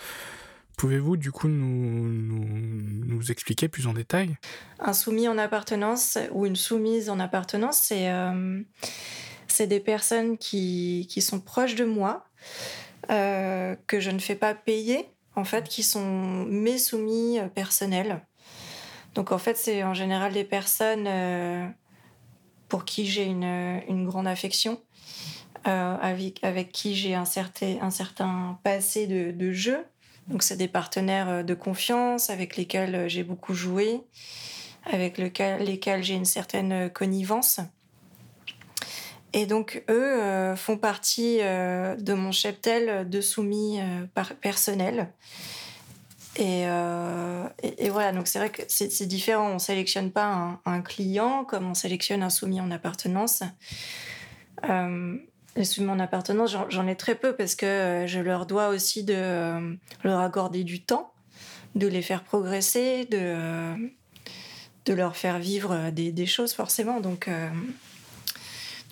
Pouvez-vous 0.79 1.17
du 1.17 1.31
coup 1.31 1.49
nous, 1.49 3.31
expliquer 3.31 3.69
plus 3.69 3.87
en 3.87 3.93
détail? 3.93 4.37
Un 4.81 4.95
soumis 4.95 5.29
en 5.29 5.39
appartenance 5.39 6.19
ou 6.33 6.47
une 6.47 6.57
soumise 6.57 7.11
en 7.11 7.21
appartenance, 7.21 7.93
c'est 9.53 9.67
des 9.67 9.81
personnes 9.81 10.39
qui, 10.39 11.07
sont 11.21 11.41
proches 11.41 11.75
de 11.75 11.85
moi, 11.85 12.25
euh, 13.11 13.75
que 13.87 13.99
je 13.99 14.11
ne 14.11 14.19
fais 14.19 14.37
pas 14.37 14.55
payer, 14.55 15.09
en 15.35 15.45
fait, 15.45 15.69
qui 15.69 15.83
sont 15.83 16.45
mes 16.45 16.79
soumis 16.79 17.39
euh, 17.39 17.49
personnels. 17.49 18.25
Donc 19.15 19.33
en 19.33 19.39
fait, 19.39 19.57
c'est 19.57 19.83
en 19.83 19.93
général 19.93 20.33
des 20.33 20.45
personnes 20.45 21.07
euh, 21.07 21.67
pour 22.69 22.85
qui 22.85 23.07
j'ai 23.07 23.25
une, 23.25 23.83
une, 23.89 24.07
grande 24.07 24.27
affection, 24.27 24.81
avec, 25.65 26.43
avec 26.43 26.73
qui 26.73 26.95
j'ai 26.95 27.15
un 27.15 27.27
certain, 27.27 27.77
un 27.83 27.91
certain 27.91 28.59
passé 28.63 29.07
de, 29.07 29.31
de 29.31 29.53
jeu. 29.53 29.85
Donc 30.29 30.43
c'est 30.43 30.57
des 30.57 30.69
partenaires 30.69 31.45
de 31.45 31.55
confiance 31.55 32.31
avec 32.31 32.57
lesquels 32.57 33.09
j'ai 33.09 33.23
beaucoup 33.23 33.53
joué, 33.53 34.01
avec 34.91 35.19
lesquels 35.19 36.03
j'ai 36.03 36.15
une 36.15 36.25
certaine 36.25 36.89
connivence. 36.89 37.61
Et 39.35 39.47
donc, 39.47 39.83
eux 39.89 40.21
euh, 40.21 40.57
font 40.57 40.77
partie 40.77 41.39
euh, 41.41 41.97
de 41.97 42.13
mon 42.13 42.33
cheptel 42.33 43.09
de 43.09 43.21
soumis 43.21 43.81
euh, 43.81 44.25
personnels. 44.41 45.09
Et, 46.37 46.63
et, 46.63 47.91
voilà, 47.91 48.11
donc 48.13 48.27
c'est 48.27 48.39
vrai 48.39 48.49
que 48.49 48.63
c'est 48.67 49.05
différent. 49.05 49.51
On 49.51 49.55
ne 49.55 49.59
sélectionne 49.59 50.11
pas 50.11 50.59
un, 50.65 50.81
client 50.81 51.45
comme 51.45 51.69
on 51.69 51.75
sélectionne 51.75 52.23
un 52.23 52.31
soumis 52.31 52.59
en 52.59 52.71
appartenance. 52.71 53.43
les 54.63 55.65
soumis 55.65 55.91
en 55.91 55.99
appartenance, 55.99 56.57
j'en 56.71 56.87
ai 56.87 56.97
très 56.97 57.17
peu 57.17 57.37
parce 57.37 57.55
que 57.55 58.07
je 58.07 58.19
leur 58.19 58.47
dois 58.47 58.69
aussi 58.69 59.05
de 59.05 59.77
leur 60.05 60.21
accorder 60.21 60.65
du 60.65 60.81
temps, 60.81 61.13
de 61.75 61.87
les 61.87 62.01
faire 62.01 62.25
progresser, 62.25 63.05
de, 63.05 63.75
de 64.87 64.95
leur 64.95 65.19
faire 65.19 65.39
vivre 65.39 65.91
des, 65.91 66.13
des 66.13 66.27
choses 66.27 66.55
forcément. 66.55 67.01
Donc 67.01 67.29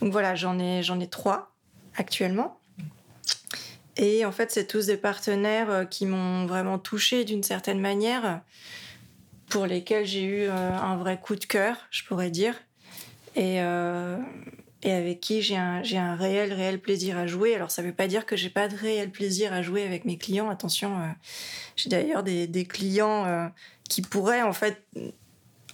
donc 0.01 0.13
voilà, 0.13 0.35
j'en 0.35 0.59
ai, 0.59 0.83
j'en 0.83 0.99
ai 1.01 1.09
trois 1.09 1.55
actuellement. 1.95 2.59
Et 3.97 4.25
en 4.25 4.33
fait, 4.33 4.51
c'est 4.51 4.67
tous 4.67 4.87
des 4.87 4.97
partenaires 4.97 5.71
euh, 5.71 5.85
qui 5.85 6.07
m'ont 6.07 6.47
vraiment 6.47 6.79
touché 6.79 7.25
d'une 7.25 7.43
certaine 7.43 7.81
manière, 7.81 8.41
pour 9.49 9.67
lesquels 9.67 10.07
j'ai 10.07 10.23
eu 10.23 10.43
euh, 10.45 10.73
un 10.73 10.97
vrai 10.97 11.21
coup 11.21 11.37
de 11.37 11.45
cœur, 11.45 11.77
je 11.91 12.05
pourrais 12.05 12.31
dire. 12.31 12.55
Et, 13.37 13.61
euh, 13.61 14.17
et 14.83 14.93
avec 14.93 15.21
qui 15.21 15.43
j'ai 15.43 15.57
un, 15.57 15.83
j'ai 15.83 15.99
un 15.99 16.17
réel, 16.17 16.53
réel 16.55 16.81
plaisir 16.81 17.19
à 17.19 17.27
jouer. 17.27 17.55
Alors, 17.55 17.71
ça 17.71 17.83
ne 17.83 17.89
veut 17.89 17.95
pas 17.95 18.07
dire 18.07 18.25
que 18.25 18.37
j'ai 18.37 18.49
pas 18.49 18.69
de 18.69 18.77
réel 18.77 19.11
plaisir 19.11 19.53
à 19.53 19.61
jouer 19.61 19.85
avec 19.85 20.07
mes 20.07 20.17
clients. 20.17 20.49
Attention, 20.49 20.97
j'ai 21.77 21.91
d'ailleurs 21.91 22.23
des, 22.23 22.47
des 22.47 22.65
clients 22.65 23.51
qui 23.89 24.01
pourraient 24.01 24.43
en 24.43 24.55
fait 24.55 24.83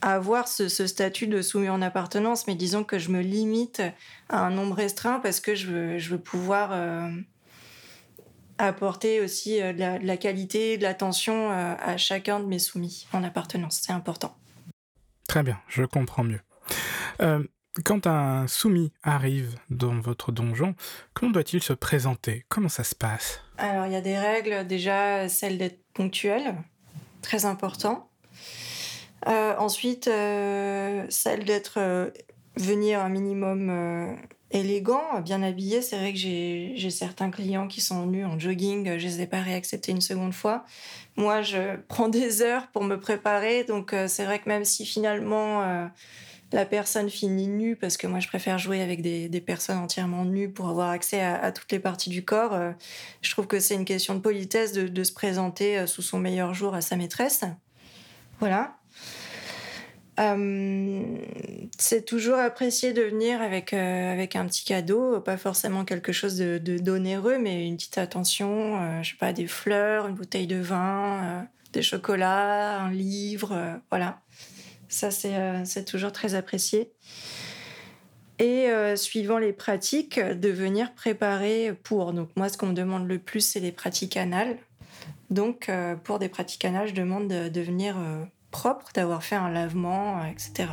avoir 0.03 0.49
ce, 0.49 0.69
statut 0.69 1.27
de 1.27 1.43
soumis 1.43 1.69
en 1.69 1.83
appartenance, 1.83 2.47
mais 2.47 2.55
disons 2.55 2.85
que 2.85 2.99
je 2.99 3.11
me 3.11 3.21
limite 3.21 3.83
à 4.29 4.45
un 4.45 4.51
nombre 4.51 4.75
restreint 4.75 5.21
parce 5.21 5.41
que 5.41 5.55
je 5.55 5.67
veux, 5.69 5.99
je 5.99 6.11
veux 6.11 6.21
pouvoir 6.21 6.71
euh, 6.73 7.11
apporter 8.59 9.21
aussi 9.21 9.61
euh, 9.61 9.73
de, 9.73 10.07
la, 10.07 10.17
qualité, 10.17 10.79
de 10.79 10.83
l'attention 10.83 11.51
euh, 11.51 11.75
à 11.79 11.97
chacun 11.97 12.41
de 12.41 12.47
mes 12.47 12.59
soumis 12.59 13.07
en 13.13 13.25
appartenance. 13.25 13.81
C'est 13.83 13.93
important. 13.93 14.37
Très 15.29 15.43
bien, 15.43 15.59
je 15.69 15.85
comprends 15.85 16.25
mieux. 16.25 16.41
quand 17.85 18.07
un 18.07 18.47
soumis 18.47 18.93
arrive 19.03 19.57
dans 19.71 20.01
votre 20.01 20.33
donjon, 20.33 20.75
comment 21.15 21.33
doit-il 21.33 21.63
se 21.63 21.73
présenter? 21.73 22.45
Comment 22.49 22.69
ça 22.69 22.85
se 22.85 22.95
passe? 22.95 23.41
Alors, 23.59 23.87
il 23.87 23.93
y 23.93 23.97
a 23.97 24.01
des 24.01 24.17
règles, 24.17 24.67
déjà 24.67 25.29
celle 25.29 25.59
d'être 25.59 25.83
ponctuel, 25.93 26.55
très 27.23 27.45
important. 27.45 28.09
Euh, 29.27 29.55
ensuite, 29.59 30.09
euh, 30.09 31.05
celle 31.09 31.45
d'être 31.45 31.79
euh, 31.79 32.11
venir 32.57 33.01
un 33.01 33.09
minimum 33.09 34.17
élégant, 34.51 35.21
bien 35.21 35.43
habillé. 35.43 35.83
C'est 35.83 35.99
vrai 35.99 36.13
que 36.13 36.19
j'ai 36.19 36.91
certains 36.91 37.31
clients 37.31 37.67
qui 37.67 37.81
sont 37.81 38.07
venus 38.07 38.27
en 38.27 38.39
jogging, 38.39 38.99
je 38.99 39.07
les 39.07 39.23
ai 39.23 39.27
pas 39.27 39.41
réacceptés 39.41 39.93
une 39.93 40.01
seconde 40.01 40.33
fois. 40.33 40.65
Moi, 41.17 41.43
je 41.43 41.77
prends 41.89 42.09
des 42.09 42.43
heures 42.43 42.69
pour 42.69 42.85
me 42.85 42.99
préparer, 42.99 43.65
donc 43.65 43.95
c'est 44.07 44.25
vrai 44.25 44.39
que 44.39 44.49
même 44.49 44.65
si 44.65 44.87
finalement 44.87 45.91
la 46.53 46.65
personne 46.65 47.11
finit 47.11 47.49
nue, 47.49 47.77
parce 47.77 47.97
que 47.97 48.07
moi 48.07 48.21
je 48.21 48.29
préfère 48.29 48.57
jouer 48.57 48.81
avec 48.81 49.03
des, 49.03 49.41
personnes 49.41 49.79
entièrement 49.79 50.25
nues 50.25 50.49
pour 50.49 50.69
avoir 50.69 50.91
accès 50.91 51.21
à, 51.21 51.53
toutes 51.53 51.73
les 51.73 51.81
parties 51.81 52.09
du 52.09 52.25
corps, 52.25 52.59
je 53.21 53.31
trouve 53.33 53.49
que 53.49 53.61
c'est 53.61 53.75
une 53.75 53.85
question 53.85 54.15
de 54.15 54.21
politesse 54.21 54.73
de 54.73 55.05
se 55.05 55.13
présenter 55.13 55.87
sous 55.87 56.03
son 56.03 56.19
meilleur 56.21 56.55
jour 56.55 56.75
à 56.75 56.81
sa 56.81 56.97
maîtresse. 56.97 57.45
Voilà. 58.39 58.77
Euh, 60.19 61.03
c'est 61.79 62.05
toujours 62.07 62.39
apprécié 62.39 62.93
de 62.93 63.03
venir 63.03 63.43
avec, 63.43 63.73
euh, 63.73 64.13
avec 64.13 64.35
un 64.35 64.47
petit 64.47 64.65
cadeau, 64.65 65.21
pas 65.21 65.37
forcément 65.37 65.85
quelque 65.85 66.13
chose 66.13 66.37
de, 66.37 66.59
d'onéreux, 66.79 67.39
mais 67.39 67.67
une 67.67 67.77
petite 67.77 67.99
attention, 67.99 68.81
euh, 68.81 69.03
je 69.03 69.11
sais 69.11 69.17
pas, 69.17 69.33
des 69.33 69.47
fleurs, 69.47 70.07
une 70.07 70.15
bouteille 70.15 70.47
de 70.47 70.57
vin, 70.57 71.23
euh, 71.23 71.43
des 71.73 71.83
chocolats, 71.83 72.81
un 72.81 72.91
livre, 72.91 73.79
voilà. 73.91 74.21
Ça, 74.89 75.11
c'est, 75.11 75.65
c'est 75.65 75.85
toujours 75.85 76.13
très 76.13 76.35
apprécié. 76.35 76.93
Et 78.39 78.69
suivant 78.97 79.37
les 79.39 79.53
pratiques, 79.53 80.21
de 80.21 80.49
venir 80.49 80.95
préparer 80.95 81.75
pour. 81.83 82.13
Donc, 82.13 82.31
moi, 82.37 82.49
ce 82.49 82.57
qu'on 82.57 82.69
me 82.69 82.73
demande 82.73 83.07
le 83.07 83.19
plus, 83.19 83.41
c'est 83.41 83.61
les 83.61 83.73
pratiques 83.73 84.17
anales. 84.17 84.57
Donc, 85.29 85.71
pour 86.05 86.19
des 86.19 86.29
pratiques 86.29 86.65
anales, 86.65 86.89
je 86.89 86.95
demande 86.95 87.29
de, 87.29 87.49
de 87.49 87.61
venir 87.61 87.97
propre, 88.57 88.87
d'avoir 88.95 89.23
fait 89.23 89.37
un 89.37 89.51
lavement, 89.51 90.25
etc. 90.25 90.71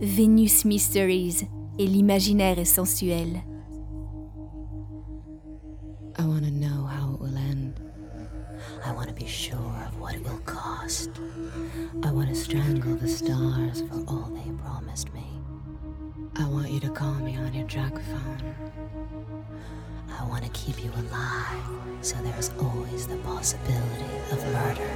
Venus 0.00 0.64
Mysteries 0.64 1.48
et 1.80 1.86
l'imaginaire 1.86 2.60
est 2.60 2.64
sensuel. 2.64 3.42
I 6.16 6.22
want 6.22 6.44
to 6.44 6.52
know 6.52 6.86
how 6.86 7.14
it 7.14 7.20
will 7.20 7.36
end. 7.36 7.80
I 8.84 8.92
want 8.92 9.08
to 9.08 9.14
be 9.14 9.26
sure 9.26 9.74
of 9.88 9.98
what 10.00 10.14
it 10.14 10.22
will 10.22 10.40
cost. 10.44 11.10
I 12.04 12.12
want 12.12 12.28
to 12.28 12.36
strangle 12.36 12.94
the 12.94 13.08
stars 13.08 13.82
for 13.88 13.98
all 14.06 14.30
they 14.32 14.52
promised 14.62 15.12
me. 15.12 15.27
I 16.40 16.46
want 16.46 16.70
you 16.70 16.78
to 16.80 16.90
call 16.90 17.14
me 17.14 17.36
on 17.36 17.52
your 17.52 17.66
drug 17.66 18.00
phone. 18.00 18.54
I 20.20 20.24
want 20.26 20.44
to 20.44 20.50
keep 20.50 20.84
you 20.84 20.92
alive, 20.92 21.64
so 22.00 22.14
there's 22.18 22.52
always 22.60 23.08
the 23.08 23.16
possibility 23.16 24.04
of 24.30 24.44
murder 24.52 24.88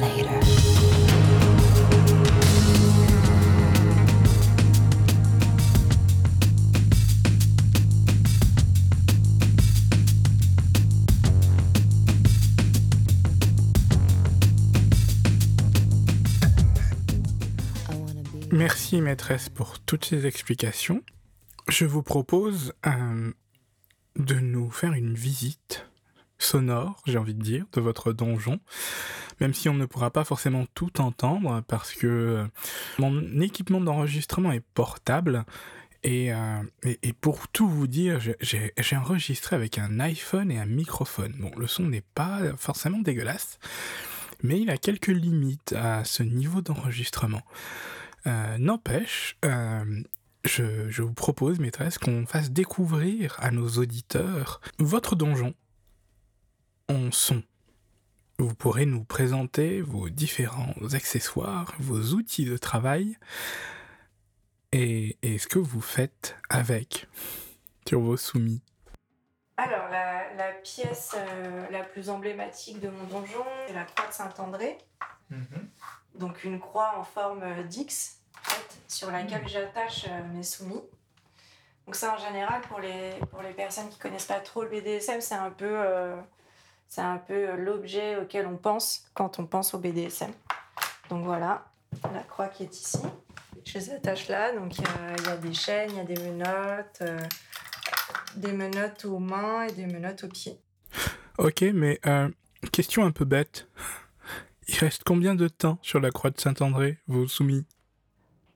later. 0.00 1.09
Merci 18.60 19.00
maîtresse 19.00 19.48
pour 19.48 19.78
toutes 19.78 20.04
ces 20.04 20.26
explications. 20.26 21.02
Je 21.68 21.86
vous 21.86 22.02
propose 22.02 22.74
euh, 22.86 23.32
de 24.16 24.34
nous 24.34 24.70
faire 24.70 24.92
une 24.92 25.14
visite 25.14 25.88
sonore, 26.36 27.00
j'ai 27.06 27.16
envie 27.16 27.32
de 27.32 27.42
dire, 27.42 27.64
de 27.72 27.80
votre 27.80 28.12
donjon, 28.12 28.60
même 29.40 29.54
si 29.54 29.70
on 29.70 29.74
ne 29.74 29.86
pourra 29.86 30.10
pas 30.10 30.24
forcément 30.24 30.66
tout 30.74 31.00
entendre 31.00 31.62
parce 31.68 31.94
que 31.94 32.06
euh, 32.06 32.46
mon 32.98 33.40
équipement 33.40 33.80
d'enregistrement 33.80 34.52
est 34.52 34.64
portable 34.74 35.46
et, 36.02 36.30
euh, 36.34 36.62
et, 36.84 37.14
pour 37.14 37.48
tout 37.48 37.66
vous 37.66 37.86
dire, 37.86 38.20
j'ai 38.42 38.96
enregistré 38.96 39.56
avec 39.56 39.78
un 39.78 40.00
iPhone 40.00 40.50
et 40.50 40.58
un 40.58 40.66
microphone. 40.66 41.34
Bon, 41.38 41.50
le 41.56 41.66
son 41.66 41.84
n'est 41.84 42.04
pas 42.14 42.40
forcément 42.58 42.98
dégueulasse, 42.98 43.58
mais 44.42 44.60
il 44.60 44.68
a 44.68 44.76
quelques 44.76 45.06
limites 45.06 45.72
à 45.72 46.04
ce 46.04 46.22
niveau 46.22 46.60
d'enregistrement. 46.60 47.40
Euh, 48.26 48.58
n'empêche, 48.58 49.38
euh, 49.44 50.02
je, 50.44 51.02
vous 51.02 51.14
propose, 51.14 51.58
maîtresse, 51.58 51.98
qu'on 51.98 52.26
fasse 52.26 52.50
découvrir 52.50 53.36
à 53.40 53.50
nos 53.50 53.68
auditeurs 53.68 54.60
votre 54.78 55.16
donjon 55.16 55.54
en 56.88 57.10
son. 57.10 57.42
Vous 58.38 58.54
pourrez 58.54 58.86
nous 58.86 59.04
présenter 59.04 59.80
vos 59.82 60.08
différents 60.08 60.74
accessoires, 60.92 61.74
vos 61.78 62.14
outils 62.14 62.46
de 62.46 62.56
travail 62.56 63.16
et, 64.72 65.16
ce 65.22 65.46
que 65.46 65.58
vous 65.58 65.80
faites 65.80 66.36
avec 66.48 67.06
sur 67.86 68.00
vos 68.00 68.16
soumis. 68.16 68.62
Alors, 69.56 69.88
la, 69.90 70.52
pièce 70.62 71.14
euh, 71.16 71.66
la 71.70 71.82
plus 71.82 72.08
emblématique 72.08 72.80
de 72.80 72.88
mon 72.88 73.04
donjon, 73.04 73.44
c'est 73.66 73.74
la 73.74 73.84
croix 73.84 74.08
de 74.08 74.12
Saint-André. 74.12 74.78
Mhm 75.30 75.68
donc 76.14 76.44
une 76.44 76.60
croix 76.60 76.94
en 76.98 77.04
forme 77.04 77.44
d'X 77.68 78.20
sur 78.88 79.10
laquelle 79.10 79.46
j'attache 79.48 80.06
euh, 80.08 80.22
mes 80.34 80.42
soumis. 80.42 80.82
Donc 81.86 81.94
ça 81.94 82.14
en 82.14 82.18
général 82.18 82.60
pour 82.62 82.80
les, 82.80 83.12
pour 83.30 83.42
les 83.42 83.52
personnes 83.52 83.88
qui 83.88 83.98
connaissent 83.98 84.26
pas 84.26 84.40
trop 84.40 84.62
le 84.62 84.68
BDSM, 84.68 85.20
c'est 85.20 85.34
un 85.34 85.50
peu, 85.50 85.66
euh, 85.68 86.16
c'est 86.88 87.00
un 87.00 87.18
peu 87.18 87.56
l'objet 87.56 88.16
auquel 88.16 88.46
on 88.46 88.56
pense 88.56 89.04
quand 89.14 89.38
on 89.38 89.46
pense 89.46 89.74
au 89.74 89.78
BDSM. 89.78 90.30
Donc 91.08 91.24
voilà, 91.24 91.64
la 92.12 92.22
croix 92.22 92.48
qui 92.48 92.64
est 92.64 92.80
ici. 92.80 92.98
Je 93.64 93.78
les 93.78 93.90
attache 93.90 94.28
là, 94.28 94.52
donc 94.52 94.76
il 94.78 94.84
y, 95.24 95.28
a 95.28 95.36
des 95.36 95.52
chaînes, 95.52 95.90
il 95.90 95.96
y 95.96 96.00
a 96.00 96.04
des 96.04 96.16
menottes, 96.16 97.02
euh, 97.02 97.20
des 98.36 98.52
menottes 98.52 99.04
aux 99.04 99.18
mains 99.18 99.64
et 99.64 99.72
des 99.72 99.86
menottes 99.86 100.24
aux 100.24 100.28
pieds. 100.28 100.58
Ok, 101.38 101.62
mais 101.74 102.00
question 102.72 103.04
un 103.04 103.10
peu 103.10 103.24
bête. 103.24 103.68
Il 104.72 104.78
reste 104.78 105.02
combien 105.04 105.34
de 105.34 105.48
temps 105.48 105.78
sur 105.82 105.98
la 105.98 106.12
croix 106.12 106.30
de 106.30 106.38
Saint-André, 106.38 106.98
vos 107.08 107.26
soumis 107.26 107.66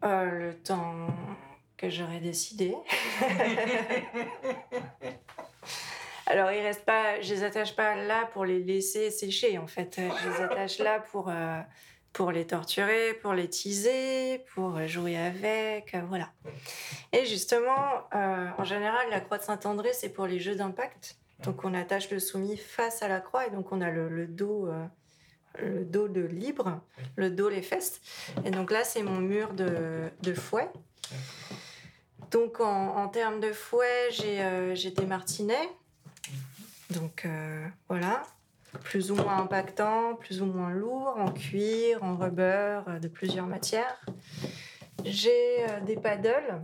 euh, 0.05 0.31
Le 0.31 0.55
temps 0.55 1.09
que 1.77 1.91
j'aurais 1.91 2.21
décidé. 2.21 2.73
Alors, 6.27 6.53
il 6.53 6.61
reste 6.61 6.85
pas, 6.85 7.21
je 7.21 7.35
les 7.35 7.43
attache 7.43 7.75
pas 7.75 7.97
là 7.97 8.27
pour 8.33 8.45
les 8.45 8.61
laisser 8.63 9.11
sécher, 9.11 9.59
en 9.59 9.67
fait. 9.67 9.99
Je 9.99 10.29
les 10.29 10.41
attache 10.41 10.79
là 10.79 11.01
pour, 11.01 11.31
euh, 11.31 11.61
pour 12.13 12.31
les 12.31 12.47
torturer, 12.47 13.15
pour 13.15 13.33
les 13.33 13.49
teaser, 13.49 14.39
pour 14.55 14.87
jouer 14.87 15.17
avec, 15.17 15.97
euh, 15.97 16.03
voilà. 16.09 16.31
Et 17.13 17.27
justement, 17.27 18.05
en 18.13 18.63
général, 18.63 19.11
la 19.11 19.19
croix 19.19 19.39
de 19.39 19.43
Saint-André, 19.43 19.91
c'est 19.93 20.11
pour 20.11 20.29
les 20.29 20.39
jeux 20.39 20.55
d'impact. 20.55 21.19
Donc, 21.43 21.65
on 21.65 21.75
attache 21.75 22.09
le 22.13 22.21
soumis 22.21 22.57
face 22.57 23.03
à 23.03 23.09
la 23.09 23.19
croix 23.19 23.49
et 23.49 23.51
donc 23.51 23.73
on 23.73 23.81
a 23.81 23.91
le, 23.91 24.09
le 24.09 24.29
dos 24.29 24.69
le 25.59 25.85
dos 25.85 26.09
de 26.09 26.21
libre, 26.21 26.81
le 27.17 27.31
dos, 27.31 27.49
les 27.49 27.63
fesses. 27.63 28.01
Et 28.45 28.51
donc 28.51 28.71
là, 28.71 28.85
c'est 28.85 29.03
mon 29.03 29.19
mur 29.19 29.53
de, 29.53 30.11
de 30.23 30.35
fouet. 30.35 30.69
Donc 32.31 32.61
en, 32.61 32.97
en, 32.97 33.09
termes 33.09 33.41
de 33.41 33.53
fouet, 33.53 34.09
j'ai 34.11 34.43
euh, 34.43 34.75
des 34.75 35.07
martinets. 35.07 35.69
Donc 36.91 37.25
euh, 37.25 37.67
voilà, 37.89 38.23
plus 38.83 39.11
ou 39.11 39.15
moins 39.15 39.39
impactant, 39.39 40.17
plus 40.17 40.43
ou 40.43 40.47
moins 40.47 40.71
lourd, 40.71 41.15
en 41.17 41.31
cuir, 41.31 42.03
en 42.03 42.17
rubber, 42.17 42.81
euh, 42.89 42.99
de 42.99 43.09
plusieurs 43.09 43.47
matières. 43.47 44.01
J'ai 45.05 45.67
des 45.87 45.97
paddles. 45.97 46.63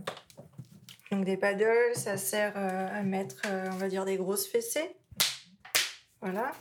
Donc 1.11 1.25
des 1.25 1.37
paddles, 1.37 1.93
ça 1.93 2.17
sert 2.17 2.55
à 2.57 3.03
mettre, 3.03 3.45
on 3.45 3.75
va 3.75 3.87
dire, 3.87 4.05
des 4.05 4.15
grosses 4.15 4.47
fessées. 4.47 4.95
Voilà 6.21 6.51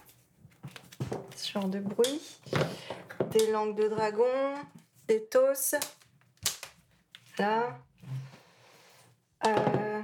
ce 1.37 1.53
genre 1.53 1.69
de 1.69 1.81
bruit. 1.81 2.21
Des 3.31 3.51
langues 3.51 3.77
de 3.77 3.89
dragon, 3.89 4.55
des 5.09 5.25
tos. 5.27 5.75
Là. 7.39 7.79
Euh, 9.47 10.03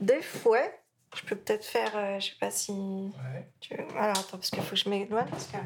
des 0.00 0.22
fouets. 0.22 0.80
Je 1.14 1.22
peux 1.24 1.36
peut-être 1.36 1.64
faire, 1.64 1.96
euh, 1.96 2.20
je 2.20 2.28
sais 2.28 2.36
pas 2.38 2.50
si. 2.50 2.72
Ouais. 2.72 3.48
Tu 3.60 3.74
Alors 3.74 4.18
attends, 4.18 4.38
parce 4.38 4.50
qu'il 4.50 4.62
faut 4.62 4.70
que 4.70 4.76
je 4.76 4.88
m'éloigne, 4.88 5.26
parce 5.28 5.46
que 5.46 5.58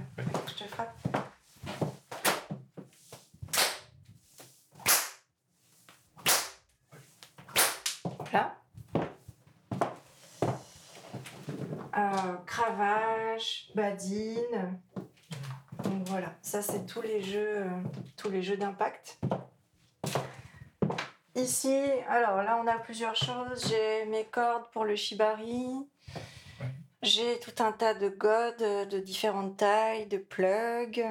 je 0.48 0.64
te 0.64 0.68
frappe. 0.68 0.94
Voilà. 8.30 8.56
Euh, 12.24 12.36
cravache, 12.46 13.68
badine. 13.74 14.78
Donc 15.82 16.06
voilà, 16.06 16.34
ça 16.42 16.62
c'est 16.62 16.86
tous 16.86 17.02
les 17.02 17.20
jeux, 17.20 17.58
euh, 17.58 17.68
tous 18.16 18.30
les 18.30 18.42
jeux 18.42 18.56
d'impact. 18.56 19.18
Ici, 21.34 21.76
alors 22.08 22.42
là 22.42 22.60
on 22.62 22.66
a 22.66 22.78
plusieurs 22.78 23.16
choses. 23.16 23.66
J'ai 23.68 24.06
mes 24.06 24.24
cordes 24.24 24.70
pour 24.72 24.84
le 24.84 24.96
shibari. 24.96 25.68
J'ai 27.02 27.38
tout 27.40 27.62
un 27.62 27.72
tas 27.72 27.92
de 27.92 28.08
godes 28.08 28.88
de 28.88 28.98
différentes 29.00 29.58
tailles, 29.58 30.06
de 30.06 30.18
plugs. 30.18 31.04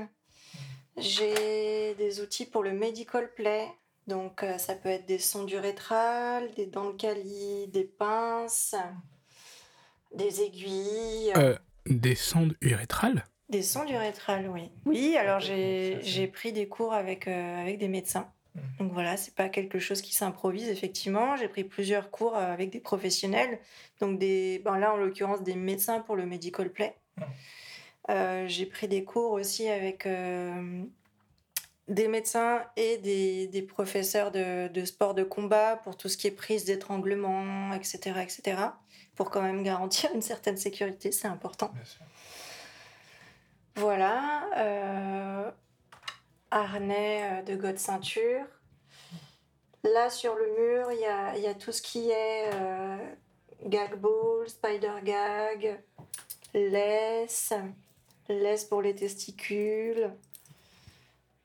J'ai 0.98 1.94
des 1.96 2.22
outils 2.22 2.46
pour 2.46 2.64
le 2.64 2.72
medical 2.72 3.32
play. 3.34 3.68
Donc 4.08 4.42
euh, 4.42 4.58
ça 4.58 4.74
peut 4.76 4.90
être 4.90 5.06
des 5.06 5.20
sondes 5.20 5.52
urétrales, 5.52 6.52
des 6.56 6.66
dents 6.66 6.90
de 6.90 6.98
cali, 6.98 7.68
des 7.68 7.84
pinces, 7.84 8.76
des 10.14 10.42
aiguilles. 10.42 11.34
Euh, 11.36 11.56
des 11.86 12.16
sondes 12.16 12.56
urétrales 12.62 13.26
des 13.54 13.62
sondes 13.62 13.90
urétrales, 13.90 14.50
oui. 14.50 14.72
Oui, 14.86 15.16
alors 15.16 15.40
j'ai 15.40 16.28
pris 16.34 16.52
des 16.52 16.68
cours 16.68 16.94
avec, 16.94 17.28
euh, 17.28 17.62
avec 17.62 17.78
des 17.78 17.88
médecins. 17.88 18.28
Mmh. 18.56 18.60
Donc 18.80 18.94
voilà, 18.94 19.16
c'est 19.16 19.36
pas 19.36 19.48
quelque 19.48 19.78
chose 19.78 20.02
qui 20.02 20.16
s'improvise, 20.16 20.70
effectivement. 20.70 21.36
J'ai 21.36 21.48
pris 21.48 21.64
plusieurs 21.64 22.10
cours 22.10 22.36
euh, 22.36 22.52
avec 22.52 22.72
des 22.72 22.80
professionnels. 22.80 23.60
Donc 24.00 24.18
des, 24.18 24.60
ben 24.66 24.80
là, 24.80 24.92
en 24.94 24.98
l'occurrence, 24.98 25.44
des 25.44 25.56
médecins 25.56 26.00
pour 26.00 26.16
le 26.16 26.26
medical 26.26 26.72
play. 26.72 26.96
Mmh. 27.18 27.22
Euh, 28.10 28.48
j'ai 28.48 28.66
pris 28.66 28.88
des 28.88 29.04
cours 29.04 29.34
aussi 29.34 29.68
avec 29.68 30.08
des 31.88 32.08
médecins 32.08 32.64
et 32.76 32.98
des, 32.98 33.48
des 33.48 33.62
professeurs 33.62 34.32
de, 34.32 34.68
de, 34.70 34.86
sport 34.86 35.14
de 35.14 35.24
combat 35.24 35.76
pour 35.78 35.98
tout 35.98 36.10
ce 36.10 36.18
qui 36.18 36.28
est 36.28 36.32
prise 36.32 36.66
d'étranglement, 36.66 37.74
etc., 37.74 38.20
etc., 38.22 38.58
pour 39.16 39.30
quand 39.30 39.42
même 39.42 39.64
garantir 39.64 40.10
une 40.14 40.22
certaine 40.22 40.58
sécurité, 40.58 41.12
c'est 41.12 41.28
important. 41.28 41.72
Voilà. 43.76 44.50
Euh, 44.58 45.52
harnais 46.52 47.24
euh, 47.24 47.42
de 47.44 47.56
god 47.56 47.78
ceinture. 47.78 48.46
Là, 49.84 50.10
sur 50.10 50.36
le 50.36 50.46
mur, 50.58 50.92
il 50.92 51.00
y 51.00 51.06
a, 51.06 51.38
y 51.38 51.48
a, 51.48 51.54
tout 51.54 51.72
ce 51.72 51.82
qui 51.82 52.10
est 52.10 52.50
euh, 52.54 52.98
gag 53.66 53.96
ball, 53.96 54.48
spider 54.48 54.94
gag, 55.04 55.82
laisse, 56.54 57.54
laisse 58.30 58.64
pour 58.66 58.82
les 58.82 58.96
testicules, 58.96 60.12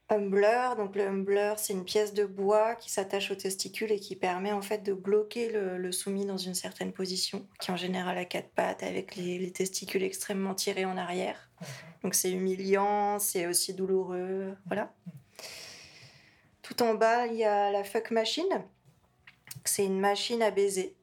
humbler. 0.09 0.71
Donc 0.77 0.97
le 0.97 1.07
humbler, 1.07 1.55
c'est 1.57 1.73
une 1.73 1.85
pièce 1.85 2.14
de 2.14 2.25
bois 2.25 2.75
qui 2.75 2.90
s'attache 2.90 3.31
aux 3.31 3.35
testicules 3.35 3.92
et 3.92 4.01
qui 4.01 4.16
permet 4.16 4.53
en 4.53 4.62
fait 4.62 4.83
de 4.83 4.92
bloquer 4.92 5.51
le, 5.51 5.92
soumis 5.92 6.27
dans 6.27 6.37
une 6.37 6.55
certaine 6.55 6.92
position, 6.92 7.47
qui 7.61 7.71
en 7.71 7.77
général 7.77 8.18
a 8.18 8.25
quatre 8.25 8.51
pattes 8.51 8.83
avec 8.83 9.16
les, 9.16 9.51
testicules 9.53 10.03
extrêmement 10.03 10.55
tirés 10.55 10.85
en 10.85 10.97
arrière. 10.97 11.51
Donc 12.03 12.14
c'est 12.14 12.31
humiliant, 12.31 13.18
c'est 13.18 13.47
aussi 13.47 13.75
douloureux, 13.75 14.55
voilà. 14.66 14.92
Tout 16.62 16.83
en 16.83 16.94
bas, 16.94 17.27
il 17.27 17.37
y 17.37 17.44
a 17.44 17.71
la 17.71 17.83
fuck 17.83 18.11
machine. 18.11 18.64
C'est 19.64 19.87
une 19.87 19.99
machine 19.99 20.42
à 20.42 20.51
baiser. 20.51 20.97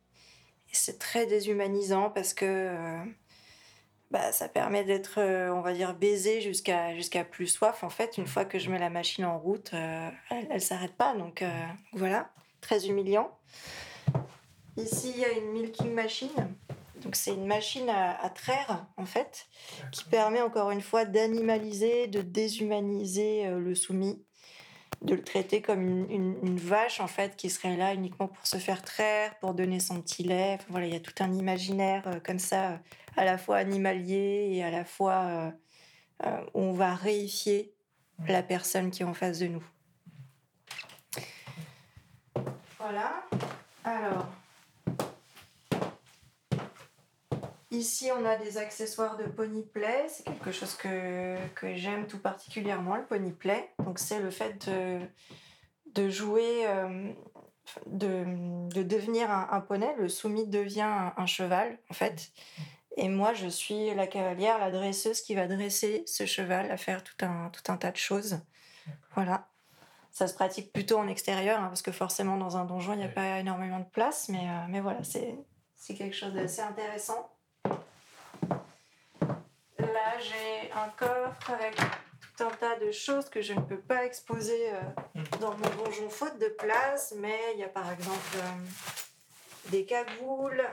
Et 0.70 0.74
c'est 0.74 1.00
très 1.00 1.26
déshumanisant 1.26 2.12
parce 2.12 2.34
que 2.34 2.46
euh, 2.46 3.04
bah, 4.15 4.32
ça 4.32 4.47
permet 4.47 4.86
d'être, 4.86 5.15
euh, 5.17 5.49
on 5.49 5.60
va 5.60 5.73
dire, 5.73 5.93
baisé 5.93 6.39
jusqu'à 6.39 6.95
jusqu'à 6.95 7.25
plus 7.25 7.47
soif. 7.47 7.84
En 7.84 7.89
fait, 7.89 8.17
une 8.17 8.28
fois 8.28 8.45
que 8.45 8.58
je 8.60 8.71
mets 8.71 8.80
la 8.80 8.89
machine 8.89 9.25
en 9.25 9.38
route, 9.38 9.71
euh, 9.73 10.10
elle, 10.30 10.47
ne 10.54 10.60
s'arrête 10.60 10.95
pas. 10.95 11.13
Donc 11.17 11.41
euh, 11.41 11.51
voilà, 11.91 12.30
très 12.62 12.88
humiliant. 12.88 13.38
Ici, 14.78 15.12
il 15.13 15.19
y 15.19 15.25
a 15.25 15.34
une 15.34 15.51
milking 15.51 15.93
machine. 15.93 16.30
Donc 17.01 17.17
c'est 17.17 17.34
une 17.34 17.45
machine 17.45 17.89
à, 17.89 18.30
traire, 18.30 18.86
en 18.95 19.06
fait, 19.06 19.47
qui 19.91 20.06
permet 20.06 20.41
encore 20.41 20.71
une 20.71 20.82
fois 20.82 21.04
d'animaliser, 21.04 22.08
de 22.08 22.21
déshumaniser 22.21 23.49
le 23.49 23.75
soumis 23.75 24.23
de 25.02 25.16
le 25.16 25.24
traiter 25.24 25.62
comme 25.62 26.10
une, 26.10 26.58
vache 26.58 27.00
en 27.00 27.08
fait 27.08 27.36
qui 27.36 27.50
serait 27.50 27.76
là 27.76 27.94
uniquement 27.94 28.28
pour 28.28 28.46
se 28.48 28.58
faire 28.58 28.82
traire, 28.82 29.38
pour 29.40 29.54
donner 29.54 29.80
son 29.80 30.02
petit 30.02 30.24
lait. 30.24 30.58
voilà, 30.70 30.88
il 30.88 30.94
y 30.94 30.96
a 30.96 31.00
tout 31.00 31.14
un 31.20 31.34
imaginaire 31.34 32.04
comme 32.26 32.40
ça 32.40 32.80
à 33.18 33.26
la 33.26 33.38
fois 33.38 33.58
animalier 33.58 34.50
et 34.52 34.64
à 34.64 34.72
la 34.72 34.86
fois 34.86 35.14
euh, 35.14 35.52
euh, 36.26 36.46
on 36.54 36.74
va 36.74 36.96
réifier 36.96 37.74
la 38.28 38.44
personne 38.44 38.92
qui 38.92 39.04
est 39.04 39.06
en 39.06 39.14
face 39.14 39.40
de 39.40 39.48
nous. 39.48 39.64
Voilà. 42.80 43.26
Alors, 43.84 44.28
ici 47.76 48.10
on 48.12 48.26
a 48.26 48.36
des 48.36 48.58
accessoires 48.58 49.18
de 49.18 49.26
pony 49.26 49.64
play. 49.64 50.06
C'est 50.10 50.24
quelque 50.24 50.52
chose 50.52 50.76
que, 50.76 51.36
que 51.56 51.76
j'aime 51.76 52.08
tout 52.08 52.20
particulièrement, 52.20 52.96
le 52.96 53.06
pony 53.06 53.32
play. 53.32 53.72
Donc 53.80 54.00
c'est 54.00 54.20
le 54.20 54.30
fait 54.30 54.68
de, 54.70 55.00
de 55.94 56.10
jouer, 56.10 56.68
euh, 56.68 57.12
de, 57.88 58.26
de, 58.74 58.84
devenir 58.84 59.32
un, 59.32 59.62
poney. 59.62 59.94
Le 59.98 60.10
soumis 60.10 60.48
devient 60.48 60.82
un, 60.82 61.14
un, 61.18 61.26
cheval 61.26 61.78
en 61.90 61.94
fait. 61.94 62.32
Et 62.98 63.10
moi, 63.10 63.34
je 63.34 63.48
suis 63.48 63.94
la 63.94 64.08
cavalière, 64.08 64.58
la 64.58 64.72
dresseuse 64.72 65.22
qui 65.22 65.36
va 65.36 65.48
dresser 65.48 66.04
ce 66.06 66.26
cheval 66.26 66.72
à 66.72 66.78
faire 66.78 67.04
tout 67.04 67.26
un, 67.26 67.50
tout 67.50 67.72
un 67.72 67.78
tas 67.78 67.92
de 67.92 67.98
choses. 67.98 68.40
Voilà. 69.16 69.50
Ça 70.12 70.28
se 70.28 70.34
pratique 70.34 70.72
plutôt 70.72 70.98
en 70.98 71.10
extérieur, 71.10 71.60
hein, 71.60 71.68
parce 71.68 71.82
que 71.82 71.92
forcément, 71.92 72.38
dans 72.38 72.56
un 72.56 72.64
donjon, 72.64 72.94
il 72.94 73.00
n'y 73.00 73.04
a 73.04 73.10
pas 73.10 73.40
énormément 73.40 73.80
de 73.80 73.90
place. 73.92 74.30
Mais, 74.30 74.48
euh, 74.50 74.66
mais 74.70 74.80
voilà, 74.80 75.02
c'est 75.04 75.94
quelque 75.94 76.16
chose 76.16 76.34
d'assez 76.34 76.62
intéressant. 76.62 77.35
Là, 80.15 80.21
j'ai 80.21 80.71
un 80.71 80.88
coffre 80.89 81.51
avec 81.51 81.75
tout 81.75 82.43
un 82.45 82.49
tas 82.51 82.80
de 82.80 82.89
choses 82.89 83.28
que 83.30 83.41
je 83.41 83.51
ne 83.51 83.60
peux 83.60 83.80
pas 83.80 84.06
exposer 84.06 84.69
euh, 84.71 84.82
mm. 85.15 85.23
dans 85.41 85.58
mon 85.58 85.84
donjon 85.84 86.10
faute 86.10 86.39
de 86.39 86.47
place. 86.47 87.13
Mais 87.17 87.38
il 87.54 87.60
y 87.60 87.63
a 87.63 87.67
par 87.67 87.91
exemple 87.91 88.38
euh, 88.38 89.69
des 89.71 89.86
cagoules 89.86 90.63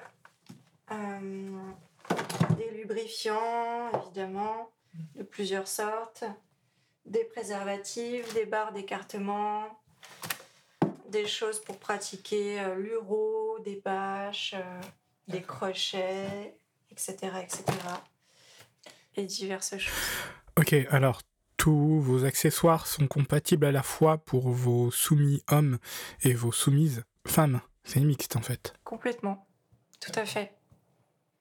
des 2.57 2.70
lubrifiants, 2.70 3.90
évidemment, 4.05 4.70
de 5.16 5.22
plusieurs 5.22 5.66
sortes, 5.66 6.24
des 7.07 7.24
préservatifs, 7.24 8.33
des 8.35 8.46
barres 8.46 8.72
d'écartement, 8.72 9.64
des 11.09 11.26
choses 11.26 11.61
pour 11.61 11.78
pratiquer 11.78 12.61
euh, 12.61 12.74
l'uro, 12.76 13.59
des 13.61 13.76
bâches, 13.76 14.55
euh, 14.55 14.81
des 15.28 15.42
crochets, 15.42 16.57
etc., 16.90 17.16
etc. 17.42 17.64
Et 19.16 19.27
diverses 19.27 19.79
choses. 19.79 19.92
Ok, 20.59 20.75
alors 20.90 21.22
tous 21.57 22.01
vos 22.01 22.25
accessoires 22.25 22.87
sont 22.87 23.07
compatibles 23.07 23.66
à 23.66 23.72
la 23.72 23.83
fois 23.83 24.18
pour 24.18 24.51
vos 24.51 24.90
soumis 24.90 25.42
hommes 25.48 25.79
et 26.22 26.35
vos 26.35 26.53
soumises 26.53 27.05
femmes. 27.27 27.61
C'est 27.85 28.01
mixte 28.01 28.37
en 28.37 28.42
fait. 28.42 28.75
Complètement. 28.85 29.46
Tout 30.01 30.12
à 30.16 30.25
fait. 30.25 30.53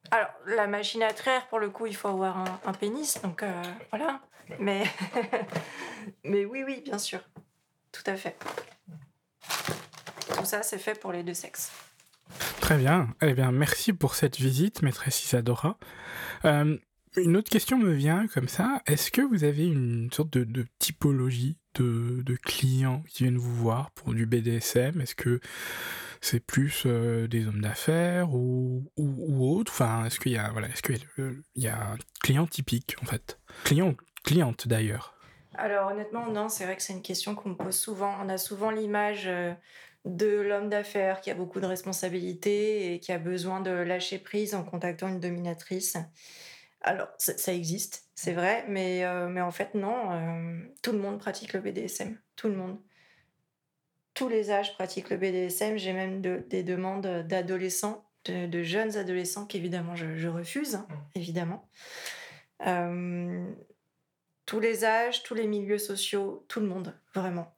Alors, 0.09 0.29
la 0.45 0.67
machine 0.67 1.03
à 1.03 1.13
traire, 1.13 1.47
pour 1.47 1.59
le 1.59 1.69
coup, 1.69 1.85
il 1.85 1.95
faut 1.95 2.07
avoir 2.07 2.37
un, 2.65 2.73
pénis, 2.73 3.21
donc 3.21 3.43
euh, 3.43 3.63
voilà. 3.91 4.21
Mais, 4.59 4.83
mais 6.23 6.45
oui, 6.45 6.63
oui, 6.65 6.81
bien 6.83 6.97
sûr. 6.97 7.19
Tout 7.91 8.03
à 8.05 8.15
fait. 8.15 8.37
Tout 10.37 10.45
ça, 10.45 10.63
c'est 10.63 10.77
fait 10.77 10.99
pour 10.99 11.11
les 11.11 11.23
deux 11.23 11.33
sexes. 11.33 11.71
Très 12.59 12.77
bien. 12.77 13.09
Eh 13.21 13.33
bien, 13.33 13.51
merci 13.51 13.93
pour 13.93 14.15
cette 14.15 14.37
visite, 14.37 14.81
maîtresse 14.81 15.23
Isadora. 15.23 15.77
Euh, 16.45 16.77
une 17.17 17.37
autre 17.37 17.49
question 17.49 17.77
me 17.77 17.91
vient 17.91 18.27
comme 18.27 18.47
ça. 18.47 18.81
Est-ce 18.87 19.11
que 19.11 19.21
vous 19.21 19.43
avez 19.43 19.65
une 19.65 20.09
sorte 20.11 20.29
de, 20.29 20.65
typologie 20.79 21.57
de, 21.75 22.35
clients 22.43 23.03
qui 23.09 23.23
viennent 23.23 23.37
vous 23.37 23.55
voir 23.55 23.91
pour 23.91 24.13
du 24.13 24.25
BDSM 24.25 25.01
Est-ce 25.01 25.15
que 25.15 25.39
c'est 26.21 26.39
plus 26.39 26.83
euh, 26.85 27.27
des 27.27 27.47
hommes 27.47 27.61
d'affaires 27.61 28.33
ou, 28.33 28.85
autre 28.97 29.71
Enfin, 29.71 30.05
est-ce 30.05 30.19
qu'il 30.19 30.33
y 30.33 30.37
a 30.37 30.49
voilà, 30.51 30.69
est-ce 30.69 30.81
qu'il 30.81 30.99
y, 31.55 31.67
a 31.67 31.91
un 31.91 31.97
client 32.23 32.47
typique 32.47 32.95
en 33.01 33.05
fait? 33.05 33.39
Client 33.63 33.95
cliente 34.23 34.67
d'ailleurs? 34.67 35.15
Alors 35.55 35.91
honnêtement, 35.91 36.31
non. 36.31 36.47
C'est 36.47 36.65
vrai 36.65 36.75
que 36.75 36.81
c'est 36.81 36.93
une 36.93 37.01
question 37.01 37.35
qu'on 37.35 37.49
me 37.49 37.55
pose 37.55 37.75
souvent. 37.75 38.15
On 38.23 38.29
a 38.29 38.37
souvent 38.37 38.71
l'image. 38.71 39.23
Euh, 39.27 39.53
de 40.05 40.41
l'homme 40.41 40.69
d'affaires 40.69 41.21
qui 41.21 41.29
a 41.29 41.35
beaucoup 41.35 41.59
de 41.59 41.65
responsabilités 41.67 42.93
et 42.93 42.99
qui 42.99 43.11
a 43.11 43.19
besoin 43.19 43.61
de 43.61 43.69
lâcher 43.69 44.17
prise 44.17 44.55
en 44.55 44.63
contactant 44.63 45.07
une 45.07 45.19
dominatrice. 45.19 45.95
Alors, 46.83 47.09
ça, 47.17 47.53
existe, 47.53 48.09
c'est 48.15 48.33
vrai, 48.33 48.65
mais, 48.67 49.05
euh, 49.05 49.27
mais 49.29 49.41
en 49.41 49.51
fait, 49.51 49.75
non. 49.75 50.11
Euh, 50.11 50.59
tout 50.81 50.91
le 50.91 50.97
monde 50.97 51.19
pratique 51.19 51.53
le 51.53 51.59
BDSM. 51.59 52.17
Tout 52.35 52.47
le 52.47 52.55
monde. 52.55 52.79
Tous 54.15 54.27
les 54.27 54.49
âges 54.49 54.73
pratiquent 54.73 55.11
le 55.11 55.17
BDSM. 55.17 55.77
J'ai 55.77 55.93
même 55.93 56.21
des 56.21 56.63
demandes 56.63 57.23
d'adolescents, 57.27 58.03
de, 58.25 58.63
jeunes 58.63 58.97
adolescents 58.97 59.45
qu'évidemment 59.45 59.95
je, 59.95 60.27
refuse, 60.27 60.75
hein, 60.75 60.87
mmh. 60.89 60.95
évidemment. 61.15 61.69
Euh, 62.65 63.45
tous 64.47 64.59
les 64.59 64.83
âges, 64.83 65.21
tous 65.23 65.35
les 65.35 65.47
milieux 65.47 65.77
sociaux, 65.77 66.45
tout 66.47 66.59
le 66.59 66.67
monde, 66.67 66.99
vraiment. 67.13 67.55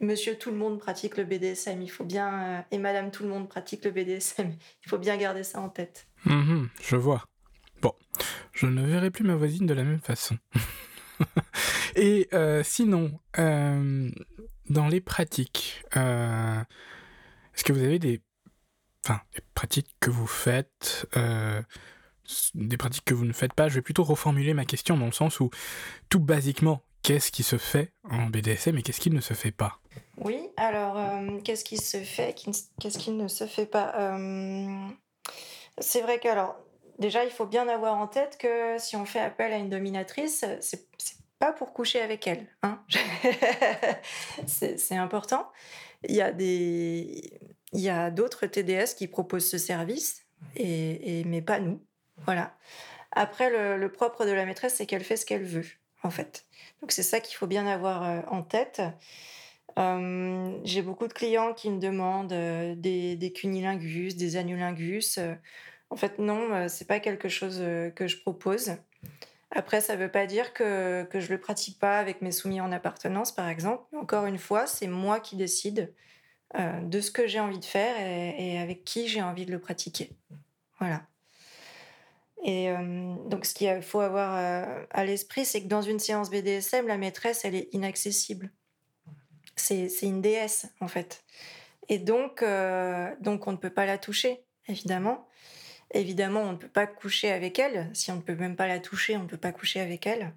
Monsieur 0.00 0.38
tout 0.38 0.50
le 0.50 0.56
monde 0.56 0.78
pratique 0.78 1.16
le 1.16 1.24
BDSM, 1.24 1.82
il 1.82 1.90
faut 1.90 2.04
bien, 2.04 2.64
et 2.70 2.78
Madame 2.78 3.10
tout 3.10 3.22
le 3.24 3.28
monde 3.28 3.48
pratique 3.48 3.84
le 3.84 3.90
BDSM, 3.90 4.50
il 4.84 4.88
faut 4.88 4.98
bien 4.98 5.16
garder 5.18 5.42
ça 5.42 5.60
en 5.60 5.68
tête. 5.68 6.06
Mmh 6.24 6.66
je 6.80 6.96
vois. 6.96 7.29
Bon, 7.82 7.94
je 8.52 8.66
ne 8.66 8.84
verrai 8.84 9.10
plus 9.10 9.24
ma 9.24 9.36
voisine 9.36 9.66
de 9.66 9.74
la 9.74 9.84
même 9.84 10.00
façon. 10.00 10.36
Et 11.96 12.28
euh, 12.32 12.62
sinon, 12.62 13.18
euh, 13.38 14.10
dans 14.68 14.88
les 14.88 15.00
pratiques, 15.00 15.82
euh, 15.96 16.60
est-ce 17.54 17.64
que 17.64 17.72
vous 17.72 17.82
avez 17.82 17.98
des, 17.98 18.20
des 19.08 19.40
pratiques 19.54 19.94
que 20.00 20.10
vous 20.10 20.26
faites, 20.26 21.06
des 22.54 22.76
pratiques 22.76 23.04
que 23.04 23.14
vous 23.14 23.24
ne 23.24 23.32
faites 23.32 23.54
pas? 23.54 23.68
Je 23.68 23.74
vais 23.74 23.82
plutôt 23.82 24.04
reformuler 24.04 24.54
ma 24.54 24.64
question 24.64 24.96
dans 24.96 25.06
le 25.06 25.12
sens 25.12 25.40
où, 25.40 25.50
tout 26.08 26.20
basiquement, 26.20 26.82
qu'est-ce 27.02 27.32
qui 27.32 27.42
se 27.42 27.58
fait 27.58 27.92
en 28.04 28.26
BDSM 28.26 28.78
et 28.78 28.82
qu'est-ce 28.82 29.00
qui 29.00 29.10
ne 29.10 29.20
se 29.20 29.34
fait 29.34 29.52
pas? 29.52 29.78
Oui, 30.18 30.48
alors, 30.56 30.98
qu'est-ce 31.44 31.64
qui 31.64 31.78
se 31.78 31.98
fait, 31.98 32.34
qu'est-ce 32.34 32.98
qui 32.98 33.10
ne 33.10 33.26
se 33.26 33.46
fait 33.46 33.66
pas? 33.66 34.16
C'est 35.78 36.02
vrai 36.02 36.20
que, 36.20 36.28
alors, 36.28 36.56
Déjà, 37.00 37.24
il 37.24 37.30
faut 37.30 37.46
bien 37.46 37.66
avoir 37.66 37.96
en 37.96 38.06
tête 38.06 38.36
que 38.38 38.76
si 38.78 38.94
on 38.94 39.06
fait 39.06 39.20
appel 39.20 39.52
à 39.52 39.56
une 39.56 39.70
dominatrice, 39.70 40.44
c'est 40.60 40.86
pas 41.38 41.52
pour 41.52 41.72
coucher 41.72 42.02
avec 42.02 42.26
elle. 42.26 42.46
Hein 42.62 42.78
c'est 44.46 44.96
important. 44.96 45.50
Il 46.06 46.14
y 46.14 47.88
a 47.88 48.10
d'autres 48.10 48.46
TDS 48.46 48.94
qui 48.96 49.08
proposent 49.08 49.48
ce 49.48 49.56
service, 49.56 50.26
et, 50.56 51.24
mais 51.24 51.40
pas 51.40 51.58
nous. 51.58 51.82
Voilà. 52.18 52.54
Après, 53.12 53.48
le, 53.50 53.90
propre 53.90 54.26
de 54.26 54.32
la 54.32 54.44
maîtresse, 54.44 54.74
c'est 54.74 54.84
qu'elle 54.84 55.02
fait 55.02 55.16
ce 55.16 55.24
qu'elle 55.24 55.44
veut. 55.44 55.66
en 56.02 56.10
fait. 56.10 56.44
Donc 56.82 56.92
c'est 56.92 57.02
ça 57.02 57.20
qu'il 57.20 57.36
faut 57.36 57.46
bien 57.46 57.66
avoir 57.66 58.30
en 58.30 58.42
tête. 58.42 58.82
J'ai 59.76 60.82
beaucoup 60.82 61.08
de 61.08 61.14
clients 61.14 61.54
qui 61.54 61.70
me 61.70 61.78
demandent 61.78 62.28
des, 62.78 63.16
des, 63.16 63.32
cunilingus, 63.32 64.16
des 64.16 64.36
anulingus. 64.36 65.18
En 65.90 65.96
fait, 65.96 66.18
non, 66.18 66.68
c'est 66.68 66.86
pas 66.86 67.00
quelque 67.00 67.28
chose 67.28 67.58
que 67.94 68.06
je 68.06 68.16
propose. 68.16 68.76
Après, 69.50 69.80
ça 69.80 69.96
ne 69.96 70.00
veut 70.00 70.10
pas 70.10 70.26
dire 70.26 70.52
que, 70.52 71.02
que 71.10 71.18
je 71.18 71.26
ne 71.26 71.32
le 71.32 71.40
pratique 71.40 71.78
pas 71.78 71.98
avec 71.98 72.22
mes 72.22 72.30
soumis 72.30 72.60
en 72.60 72.70
appartenance, 72.70 73.32
par 73.32 73.48
exemple. 73.48 73.84
Encore 73.96 74.26
une 74.26 74.38
fois, 74.38 74.66
c'est 74.66 74.86
moi 74.86 75.18
qui 75.18 75.36
décide 75.36 75.92
euh, 76.58 76.80
de 76.80 77.00
ce 77.00 77.12
que 77.12 77.28
j'ai 77.28 77.38
envie 77.38 77.60
de 77.60 77.64
faire 77.64 77.94
et, 78.00 78.58
avec 78.58 78.84
qui 78.84 79.06
j'ai 79.06 79.22
envie 79.22 79.46
de 79.46 79.52
le 79.52 79.60
pratiquer. 79.60 80.10
Voilà. 80.80 81.02
Et 82.44 82.70
euh, 82.70 83.14
donc, 83.26 83.44
ce 83.44 83.54
qu'il 83.54 83.82
faut 83.82 84.00
avoir 84.00 84.36
euh, 84.36 84.84
à 84.90 85.04
l'esprit, 85.04 85.44
c'est 85.44 85.62
que 85.62 85.68
dans 85.68 85.82
une 85.82 86.00
séance 86.00 86.28
BDSM, 86.28 86.88
la 86.88 86.96
maîtresse, 86.96 87.44
elle 87.44 87.54
est 87.54 87.68
inaccessible. 87.72 88.50
C'est 89.54 89.90
une 90.02 90.22
déesse, 90.22 90.66
en 90.80 90.88
fait. 90.88 91.22
Et 91.88 91.98
donc, 91.98 92.42
donc, 93.20 93.46
on 93.46 93.52
ne 93.52 93.56
peut 93.56 93.70
pas 93.70 93.84
la 93.84 93.98
toucher, 93.98 94.42
évidemment. 94.68 95.28
Évidemment, 95.92 96.42
on 96.42 96.52
ne 96.52 96.56
peut 96.56 96.68
pas 96.68 96.86
coucher 96.86 97.32
avec 97.32 97.58
elle. 97.58 97.90
Si 97.94 98.10
on 98.12 98.16
ne 98.16 98.20
peut 98.20 98.36
même 98.36 98.56
pas 98.56 98.68
la 98.68 98.78
toucher, 98.78 99.16
on 99.16 99.24
ne 99.24 99.28
peut 99.28 99.36
pas 99.36 99.52
coucher 99.52 99.80
avec 99.80 100.06
elle. 100.06 100.32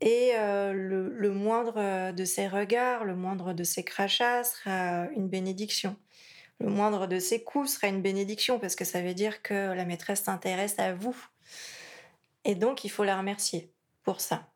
Et 0.00 0.32
euh, 0.34 0.72
le, 0.72 1.30
moindre 1.32 2.12
de 2.12 2.24
ses 2.24 2.46
regards, 2.46 3.04
le 3.04 3.16
moindre 3.16 3.52
de 3.52 3.64
ses 3.64 3.84
crachats 3.84 4.44
sera 4.44 5.08
une 5.16 5.28
bénédiction. 5.28 5.96
Le 6.60 6.68
moindre 6.68 7.06
de 7.06 7.18
ses 7.18 7.42
coups 7.42 7.72
sera 7.72 7.88
une 7.88 8.02
bénédiction 8.02 8.60
parce 8.60 8.76
que 8.76 8.84
ça 8.84 9.00
veut 9.00 9.14
dire 9.14 9.42
que 9.42 9.72
la 9.72 9.84
maîtresse 9.84 10.22
s'intéresse 10.22 10.78
à 10.78 10.94
vous. 10.94 11.16
Et 12.44 12.54
donc, 12.54 12.84
il 12.84 12.90
faut 12.90 13.04
la 13.04 13.16
remercier 13.16 13.72
pour 14.02 14.20
ça. 14.20 14.52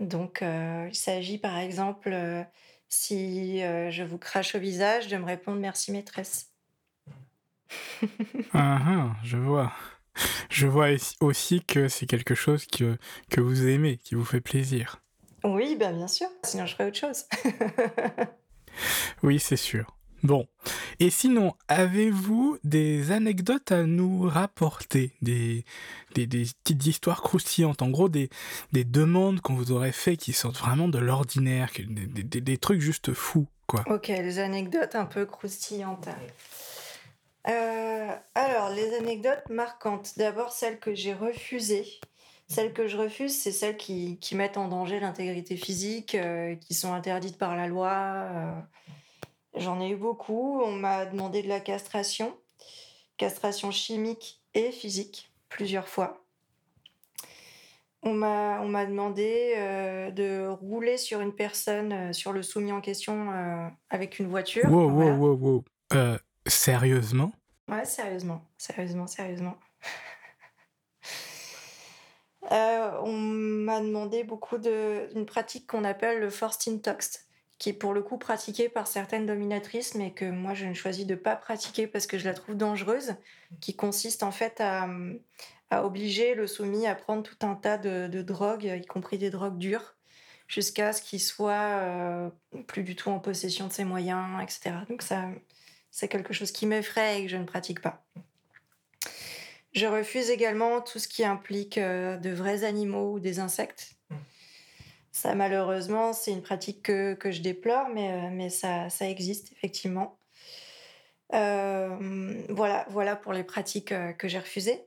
Donc, 0.00 0.42
euh, 0.42 0.88
il 0.88 0.96
s'agit 0.96 1.38
par 1.38 1.58
exemple, 1.58 2.10
euh, 2.12 2.42
si 2.88 3.60
je 3.60 4.02
vous 4.02 4.18
crache 4.18 4.56
au 4.56 4.58
visage, 4.58 5.06
de 5.06 5.16
me 5.16 5.24
répondre 5.24 5.60
merci 5.60 5.92
maîtresse. 5.92 6.49
ah, 8.52 8.78
ah, 8.86 9.16
je 9.22 9.36
vois. 9.36 9.72
Je 10.48 10.66
vois 10.66 10.88
aussi 11.20 11.62
que 11.62 11.88
c'est 11.88 12.06
quelque 12.06 12.34
chose 12.34 12.66
que, 12.66 12.98
que 13.30 13.40
vous 13.40 13.66
aimez, 13.66 13.98
qui 13.98 14.14
vous 14.14 14.24
fait 14.24 14.40
plaisir. 14.40 15.00
Oui, 15.44 15.76
ben 15.78 15.96
bien 15.96 16.08
sûr. 16.08 16.26
Sinon, 16.44 16.66
je 16.66 16.74
ferais 16.74 16.88
autre 16.88 16.98
chose. 16.98 17.24
oui, 19.22 19.38
c'est 19.38 19.56
sûr. 19.56 19.96
Bon. 20.22 20.46
Et 20.98 21.08
sinon, 21.08 21.54
avez-vous 21.68 22.58
des 22.62 23.10
anecdotes 23.10 23.72
à 23.72 23.84
nous 23.84 24.28
rapporter? 24.28 25.14
Des, 25.22 25.64
des, 26.14 26.26
petites 26.26 26.86
histoires 26.86 27.22
croustillantes 27.22 27.80
En 27.80 27.88
gros, 27.88 28.10
des, 28.10 28.28
des 28.72 28.84
demandes 28.84 29.40
qu'on 29.40 29.54
vous 29.54 29.72
aurait 29.72 29.92
fait 29.92 30.18
qui 30.18 30.34
sortent 30.34 30.58
vraiment 30.58 30.88
de 30.88 30.98
l'ordinaire, 30.98 31.70
des, 31.88 32.24
des, 32.24 32.58
trucs 32.58 32.82
juste 32.82 33.14
fous, 33.14 33.46
quoi. 33.66 33.82
Ok, 33.86 34.08
des 34.08 34.38
anecdotes 34.40 34.94
un 34.94 35.06
peu 35.06 35.24
croustillantes. 35.24 36.08
Euh, 37.48 38.10
alors, 38.34 38.70
les 38.70 38.94
anecdotes 38.94 39.48
marquantes. 39.48 40.18
D'abord, 40.18 40.52
celles 40.52 40.78
que 40.78 40.94
j'ai 40.94 41.14
refusées. 41.14 41.86
Celles 42.48 42.72
que 42.72 42.88
je 42.88 42.96
refuse, 42.96 43.36
c'est 43.36 43.52
celles 43.52 43.76
qui, 43.76 44.18
qui, 44.20 44.34
mettent 44.34 44.56
en 44.56 44.66
danger 44.66 44.98
l'intégrité 44.98 45.56
physique, 45.56 46.16
euh, 46.16 46.56
qui 46.56 46.74
sont 46.74 46.92
interdites 46.92 47.38
par 47.38 47.54
la 47.54 47.68
loi. 47.68 47.92
Euh. 47.92 48.52
J'en 49.54 49.80
ai 49.80 49.90
eu 49.90 49.96
beaucoup. 49.96 50.60
On 50.60 50.72
m'a 50.72 51.06
demandé 51.06 51.42
de 51.42 51.48
la 51.48 51.60
castration, 51.60 52.36
castration 53.16 53.70
chimique 53.70 54.42
et 54.54 54.72
physique, 54.72 55.30
plusieurs 55.48 55.88
fois. 55.88 56.24
On 58.02 58.14
m'a, 58.14 58.60
on 58.62 58.68
m'a 58.68 58.86
demandé 58.86 59.54
de 60.16 60.48
rouler 60.48 60.96
sur 60.96 61.20
une 61.20 61.34
personne, 61.34 62.14
sur 62.14 62.32
le 62.32 62.42
soumis 62.42 62.72
en 62.72 62.80
question, 62.80 63.28
avec 63.90 64.18
une 64.18 64.26
voiture. 64.28 64.70
Wow, 64.70 64.90
wow, 64.90 65.16
wow, 65.16 65.34
wow. 65.36 65.64
Sérieusement? 66.50 67.32
Ouais, 67.68 67.84
sérieusement, 67.84 68.44
sérieusement, 68.58 69.06
sérieusement. 69.06 69.56
Euh, 72.50 72.90
on 73.04 73.12
m'a 73.12 73.80
demandé 73.80 74.24
beaucoup 74.24 74.58
d'une 74.58 75.24
pratique 75.24 75.68
qu'on 75.68 75.84
appelle 75.84 76.18
le 76.18 76.30
forced 76.30 76.72
intox, 76.72 77.28
qui 77.58 77.68
est 77.68 77.74
pour 77.74 77.92
le 77.92 78.02
coup 78.02 78.18
pratiquée 78.18 78.68
par 78.68 78.88
certaines 78.88 79.24
dominatrices, 79.24 79.94
mais 79.94 80.12
que 80.12 80.24
moi 80.24 80.54
je 80.54 80.64
ne 80.64 80.74
choisis 80.74 81.06
de 81.06 81.14
pas 81.14 81.36
pratiquer 81.36 81.86
parce 81.86 82.08
que 82.08 82.18
je 82.18 82.24
la 82.24 82.34
trouve 82.34 82.56
dangereuse, 82.56 83.14
qui 83.60 83.76
consiste 83.76 84.24
en 84.24 84.32
fait 84.32 84.60
à, 84.60 84.88
obliger 85.70 86.34
le 86.34 86.48
soumis 86.48 86.88
à 86.88 86.96
prendre 86.96 87.22
tout 87.22 87.46
un 87.46 87.54
tas 87.54 87.78
de, 87.78 88.08
de 88.08 88.22
drogues, 88.22 88.64
y 88.64 88.86
compris 88.86 89.18
des 89.18 89.30
drogues 89.30 89.58
dures, 89.58 89.94
jusqu'à 90.48 90.92
ce 90.92 91.02
qu'il 91.02 91.20
soit 91.20 91.52
euh, 91.52 92.30
plus 92.66 92.82
du 92.82 92.96
tout 92.96 93.10
en 93.10 93.20
possession 93.20 93.68
de 93.68 93.72
ses 93.72 93.84
moyens, 93.84 94.42
etc. 94.42 94.72
Donc 94.88 95.02
ça, 95.02 95.28
c'est 95.90 96.08
quelque 96.08 96.32
chose 96.32 96.52
qui 96.52 96.66
m'effraie 96.66 97.20
et 97.20 97.24
que 97.24 97.30
je 97.30 97.36
ne 97.36 97.44
pratique 97.44 97.80
pas. 97.80 98.04
Je 99.72 99.86
refuse 99.86 100.30
également 100.30 100.80
tout 100.80 100.98
ce 100.98 101.06
qui 101.06 101.24
implique 101.24 101.78
euh, 101.78 102.16
de 102.16 102.30
vrais 102.30 102.64
animaux 102.64 103.14
ou 103.14 103.20
des 103.20 103.38
insectes. 103.38 103.94
Ça, 105.12 105.34
malheureusement, 105.34 106.12
c'est 106.12 106.32
une 106.32 106.42
pratique 106.42 106.82
que, 106.82 107.16
je 107.24 107.40
déplore, 107.40 107.88
mais, 107.88 108.10
euh, 108.10 108.48
ça, 108.48 109.08
existe 109.08 109.52
effectivement. 109.52 110.18
Euh, 111.34 111.96
voilà, 112.48 113.16
pour 113.16 113.32
les 113.32 113.44
pratiques 113.44 113.94
que 114.18 114.28
j'ai 114.28 114.38
refusées. 114.38 114.82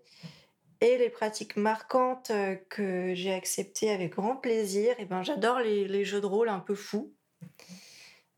Et 0.82 0.98
les 0.98 1.10
pratiques 1.10 1.56
marquantes 1.56 2.32
que 2.70 3.14
j'ai 3.14 3.34
acceptées 3.34 3.90
avec 3.90 4.14
grand 4.16 4.36
plaisir, 4.36 4.96
eh 5.00 5.06
ben, 5.06 5.24
j'adore 5.24 5.60
les, 5.60 6.04
jeux 6.04 6.20
de 6.20 6.26
rôle 6.26 6.50
un 6.50 6.60
peu 6.60 6.76
fous. 6.76 7.14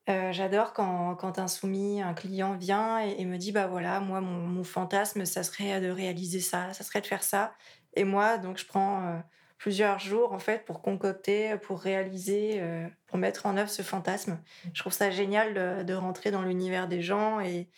Euh, 0.07 0.31
j'adore 0.31 0.73
quand, 0.73 1.15
quand, 1.15 1.39
un 1.39 1.47
soumis, 1.47 2.01
un 2.01 2.13
client 2.13 2.55
vient 2.55 2.99
et, 2.99 3.25
me 3.25 3.37
dit 3.37 3.51
bah 3.51 3.65
voilà, 3.65 3.99
moi 3.99 4.21
mon, 4.21 4.63
fantasme, 4.63 5.25
ça 5.25 5.43
serait 5.43 5.81
de 5.81 5.89
réaliser 5.89 6.39
ça, 6.41 6.73
ça 6.73 6.83
serait 6.83 7.01
de 7.01 7.07
faire 7.07 7.23
ça. 7.23 7.55
Et 7.95 8.03
moi, 8.03 8.37
donc 8.37 8.57
je 8.59 8.65
prends 8.65 9.07
euh, 9.07 9.17
plusieurs 9.57 9.97
jours 9.99 10.31
en 10.33 10.39
fait 10.39 10.63
pour 10.65 10.81
concocter, 10.83 11.57
pour 11.57 11.79
réaliser, 11.79 12.61
euh, 12.61 12.87
pour 13.07 13.17
mettre 13.17 13.47
en 13.47 13.57
œuvre 13.57 13.69
ce 13.69 13.81
fantasme. 13.81 14.39
Je 14.73 14.79
trouve 14.79 14.93
ça 14.93 15.09
génial 15.09 15.85
de, 15.85 15.93
rentrer 15.95 16.29
dans 16.29 16.43
l'univers 16.43 16.87
des 16.87 17.01
gens 17.01 17.39
et, 17.39 17.69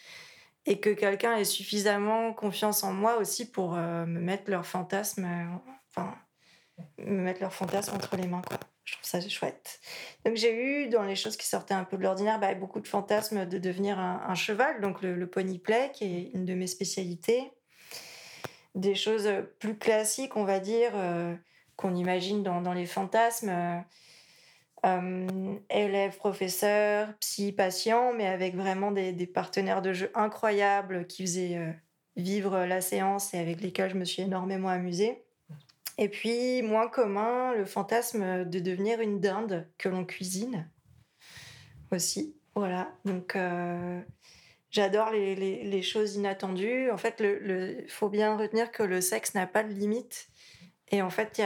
et 0.66 0.80
que 0.82 0.90
quelqu'un 0.90 1.38
ait 1.38 1.46
suffisamment 1.46 2.34
confiance 2.34 2.84
en 2.84 2.92
moi 2.92 3.18
aussi 3.18 3.50
pour 3.50 3.76
me 3.76 4.20
mettre 4.20 4.52
leur 4.52 4.66
fantasme, 4.66 5.28
enfin 5.90 6.14
me 6.98 7.22
mettre 7.22 7.42
leur 7.42 7.54
fantasme 7.54 7.96
entre 7.96 8.18
les 8.18 8.28
mains 8.28 8.42
quoi 8.42 8.60
je 8.88 8.94
trouve 8.94 9.06
ça 9.06 9.28
chouette. 9.28 9.82
Donc 10.26 10.38
j'ai 10.38 10.56
eu 10.56 10.88
dans 10.88 11.04
les 11.04 11.16
choses 11.16 11.36
qui 11.36 11.46
sortaient 11.46 11.74
un 11.74 11.84
peu 11.84 11.98
de 11.98 12.04
l'ordinaire 12.04 12.40
bah, 12.40 12.54
beaucoup 12.56 12.80
de 12.80 12.88
fantasmes 12.88 13.46
de 13.46 13.58
devenir 13.58 14.00
un, 14.00 14.34
cheval, 14.34 14.80
donc 14.82 15.02
le, 15.02 15.28
pony 15.28 15.60
play 15.60 15.92
qui 15.94 16.06
est 16.06 16.32
une 16.34 16.46
de 16.46 16.54
mes 16.54 16.68
spécialités. 16.68 17.52
Des 18.76 18.96
choses 18.96 19.30
plus 19.60 19.78
classiques, 19.78 20.38
on 20.38 20.46
va 20.46 20.60
dire, 20.60 20.92
euh, 20.96 21.36
qu'on 21.76 21.96
imagine 21.96 22.44
dans, 22.44 22.74
les 22.74 22.86
fantasmes. 22.86 23.50
Euh, 23.50 23.80
euh, 24.86 25.56
élève, 25.72 26.16
professeur, 26.18 27.14
psy, 27.20 27.52
patient, 27.52 28.14
mais 28.14 28.28
avec 28.28 28.56
vraiment 28.56 28.92
des, 28.92 29.12
des, 29.12 29.26
partenaires 29.26 29.82
de 29.82 29.92
jeu 29.92 30.12
incroyables 30.14 31.08
qui 31.08 31.24
faisaient 31.24 31.76
vivre 32.16 32.64
la 32.66 32.80
séance 32.80 33.34
et 33.34 33.40
avec 33.40 33.60
lesquels 33.60 33.90
je 33.90 33.96
me 33.96 34.06
suis 34.06 34.22
énormément 34.22 34.70
amusée. 34.70 35.27
Et 35.98 36.10
puis, 36.10 36.62
moins 36.62 36.88
commun, 36.88 37.54
le 37.54 37.66
fantasme 37.66 38.46
de 38.46 38.60
devenir 38.60 39.02
une 39.02 39.20
dinde 39.20 39.68
que 39.78 39.90
l'on 39.90 40.06
cuisine 40.06 40.70
aussi. 41.92 42.36
Voilà, 42.56 42.92
donc 43.06 43.36
euh, 43.36 44.02
j'adore 44.72 45.12
les, 45.12 45.82
choses 45.84 46.16
inattendues. 46.16 46.90
En 46.92 46.98
fait, 46.98 47.22
il 47.22 47.90
faut 47.90 48.10
bien 48.10 48.36
retenir 48.36 48.72
que 48.72 48.84
le 48.84 49.00
sexe 49.02 49.36
n'a 49.36 49.48
pas 49.48 49.64
de 49.64 49.72
limite. 49.72 50.30
Et 50.90 51.02
en 51.02 51.10
fait, 51.10 51.42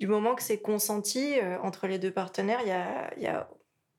du 0.00 0.06
moment 0.06 0.34
que 0.34 0.42
c'est 0.42 0.60
consenti 0.60 1.38
euh, 1.40 1.58
entre 1.62 1.86
les 1.86 1.98
deux 1.98 2.10
partenaires, 2.10 2.60
il 2.60 2.66
n'y 2.66 2.72
a, 2.72 3.18
y 3.18 3.26
a 3.26 3.48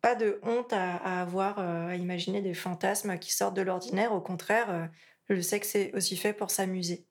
pas 0.01 0.15
de 0.15 0.39
honte 0.43 0.71
à, 0.73 0.97
à 0.97 1.21
avoir, 1.21 1.57
euh, 1.57 1.87
à 1.87 1.95
imaginer 1.95 2.41
des 2.41 2.53
fantasmes 2.53 3.17
qui 3.17 3.33
sortent 3.33 3.55
de 3.55 3.63
l'ordinaire. 3.63 4.13
Au 4.13 4.21
contraire, 4.21 4.89
le 5.27 5.41
sexe 5.41 5.75
est 5.75 5.93
aussi 5.95 6.15
fait 6.15 6.33
pour 6.33 6.51
s'amuser. 6.51 7.07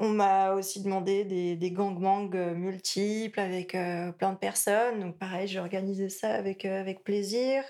On 0.00 0.10
m'a 0.10 0.52
aussi 0.52 0.80
demandé 0.80 1.24
des, 1.24 1.56
des 1.56 1.72
gangbangs 1.72 2.30
euh, 2.32 2.54
multiples 2.54 3.40
avec 3.40 3.74
euh, 3.74 4.12
plein 4.12 4.32
de 4.32 4.38
personnes. 4.38 5.00
Donc 5.00 5.18
pareil, 5.18 5.48
j'ai 5.48 5.58
organisé 5.58 6.08
ça 6.08 6.34
avec, 6.34 6.64
euh, 6.64 6.80
avec 6.80 7.02
plaisir. 7.02 7.64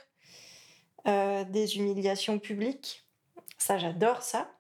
des 1.06 1.76
humiliations 1.78 2.38
publiques. 2.38 3.06
Ça, 3.56 3.78
j'adore 3.78 4.20
ça. 4.20 4.50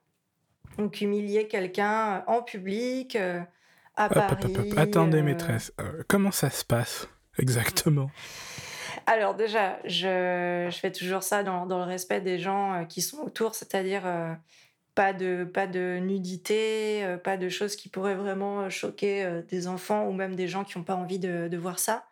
Donc 0.78 1.02
humilier 1.02 1.46
quelqu'un 1.46 2.24
en 2.26 2.42
public, 2.42 3.18
à 3.96 4.08
Paris. 4.08 4.72
Attendez, 4.78 5.20
maîtresse. 5.20 5.70
comment 6.08 6.30
ça 6.30 6.48
se 6.48 6.64
passe 6.64 7.06
exactement? 7.38 8.10
Alors 9.04 9.34
déjà, 9.34 9.78
je, 9.84 10.68
je, 10.70 10.78
fais 10.78 10.90
toujours 10.90 11.22
ça 11.22 11.42
dans, 11.42 11.66
dans, 11.66 11.78
le 11.78 11.84
respect 11.84 12.22
des 12.22 12.38
gens 12.38 12.86
qui 12.88 13.02
sont 13.02 13.18
autour, 13.18 13.54
c'est-à-dire 13.54 14.04
pas 14.98 15.12
de, 15.12 15.44
pas 15.44 15.68
de 15.68 16.00
nudité, 16.00 17.18
pas 17.22 17.36
de 17.36 17.48
choses 17.48 17.76
qui 17.76 17.88
pourraient 17.88 18.16
vraiment 18.16 18.68
choquer 18.68 19.42
des 19.48 19.68
enfants 19.68 20.08
ou 20.08 20.12
même 20.12 20.34
des 20.34 20.48
gens 20.48 20.64
qui 20.64 20.76
n'ont 20.76 20.82
pas 20.82 20.96
envie 20.96 21.20
de, 21.20 21.56
voir 21.56 21.78
ça. 21.78 22.08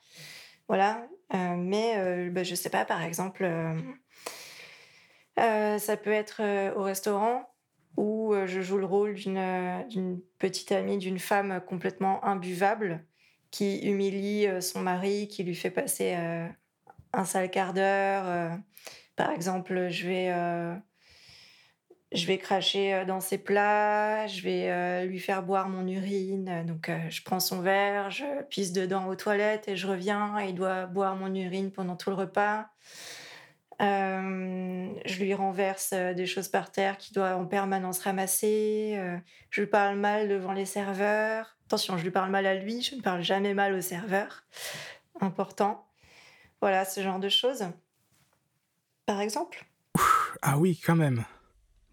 Voilà. 0.68 1.04
mais 1.32 2.30
bah, 2.30 2.44
je 2.44 2.54
sais 2.54 2.70
pas, 2.70 2.84
par 2.84 3.02
exemple, 3.02 3.44
ça 5.36 5.96
peut 5.96 6.12
être 6.12 6.40
au 6.76 6.84
restaurant 6.84 7.50
où 7.96 8.32
je 8.46 8.60
joue 8.60 8.78
le 8.78 8.86
rôle 8.86 9.14
d'une 9.14 10.20
petite 10.38 10.70
amie 10.70 10.98
d'une 10.98 11.18
femme 11.18 11.60
complètement 11.66 12.24
imbuvable 12.24 13.04
qui 13.50 13.80
humilie 13.80 14.46
son 14.60 14.80
mari, 14.80 15.26
qui 15.26 15.42
lui 15.42 15.56
fait 15.56 15.72
passer 15.72 16.14
un 17.12 17.24
sale 17.24 17.50
quart 17.50 17.74
d'heure. 17.74 18.56
par 19.16 19.32
exemple, 19.32 19.88
je 19.88 20.06
vais 20.06 20.32
je 22.12 22.26
vais 22.26 22.38
cracher 22.38 22.94
euh, 22.94 23.04
dans 23.04 23.20
ses 23.20 23.38
plats, 23.38 24.26
je 24.26 24.42
vais 24.42 24.70
euh, 24.70 25.04
lui 25.04 25.18
faire 25.18 25.42
boire 25.42 25.68
mon 25.68 25.86
urine. 25.86 26.64
Donc, 26.66 26.88
euh, 26.88 26.98
je 27.10 27.22
prends 27.22 27.40
son 27.40 27.60
verre, 27.60 28.10
je 28.10 28.42
pisse 28.44 28.72
dedans 28.72 29.06
aux 29.06 29.16
toilettes 29.16 29.68
et 29.68 29.76
je 29.76 29.86
reviens. 29.86 30.38
Et 30.38 30.50
il 30.50 30.54
doit 30.54 30.86
boire 30.86 31.16
mon 31.16 31.34
urine 31.34 31.70
pendant 31.72 31.96
tout 31.96 32.10
le 32.10 32.16
repas. 32.16 32.66
je 33.80 35.18
lui 35.18 35.34
renverse 35.34 35.92
des 35.92 36.26
choses 36.26 36.48
par 36.48 36.70
terre 36.70 36.96
qu'il 36.96 37.14
doit 37.14 37.36
en 37.36 37.46
permanence 37.46 37.98
ramasser. 38.00 38.98
je 39.50 39.60
lui 39.60 39.68
parle 39.68 39.96
mal 39.96 40.28
devant 40.28 40.52
les 40.52 40.64
serveurs. 40.64 41.56
Attention, 41.66 41.98
je 41.98 42.04
lui 42.04 42.12
parle 42.12 42.30
mal 42.30 42.46
à 42.46 42.54
lui, 42.54 42.80
je 42.82 42.94
ne 42.94 43.02
parle 43.02 43.22
jamais 43.22 43.52
mal 43.52 43.74
aux 43.74 43.80
serveurs. 43.80 44.44
Important. 45.20 45.86
Voilà, 46.60 46.84
ce 46.84 47.02
genre 47.02 47.18
de 47.18 47.28
choses. 47.28 47.66
Par 49.04 49.20
exemple. 49.20 49.66
Ah 50.42 50.58
oui, 50.58 50.80
quand 50.84 50.96
même. 50.96 51.24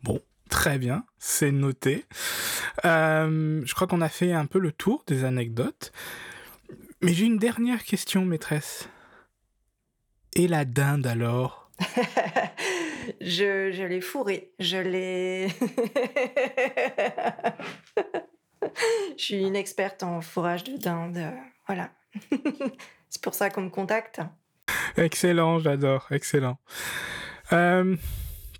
Bon, 0.03 0.21
très 0.49 0.77
bien, 0.77 1.05
c'est 1.17 1.51
noté. 1.51 2.05
Euh, 2.85 3.61
je 3.65 3.73
crois 3.73 3.87
qu'on 3.87 4.01
a 4.01 4.09
fait 4.09 4.33
un 4.33 4.45
peu 4.45 4.59
le 4.59 4.71
tour 4.71 5.03
des 5.07 5.23
anecdotes. 5.23 5.91
Mais 7.01 7.13
j'ai 7.13 7.25
une 7.25 7.37
dernière 7.37 7.83
question, 7.83 8.25
maîtresse. 8.25 8.87
Et 10.35 10.47
la 10.47 10.65
dinde 10.65 11.07
alors? 11.07 11.71
Je, 13.19 13.71
je 13.71 13.83
l'ai 13.83 14.01
fourrée. 14.01 14.51
Je 14.59 14.77
l'ai. 14.77 15.47
je 19.17 19.23
suis 19.23 19.45
une 19.45 19.55
experte 19.55 20.03
en 20.03 20.21
fourrage 20.21 20.63
de 20.63 20.77
dinde. 20.77 21.31
Voilà. 21.67 21.91
c'est 23.09 23.21
pour 23.21 23.33
ça 23.33 23.49
qu'on 23.49 23.63
me 23.63 23.69
contacte. 23.69 24.21
Excellent, 24.97 25.59
j'adore. 25.59 26.07
Excellent. 26.11 26.57
Euh, 27.51 27.95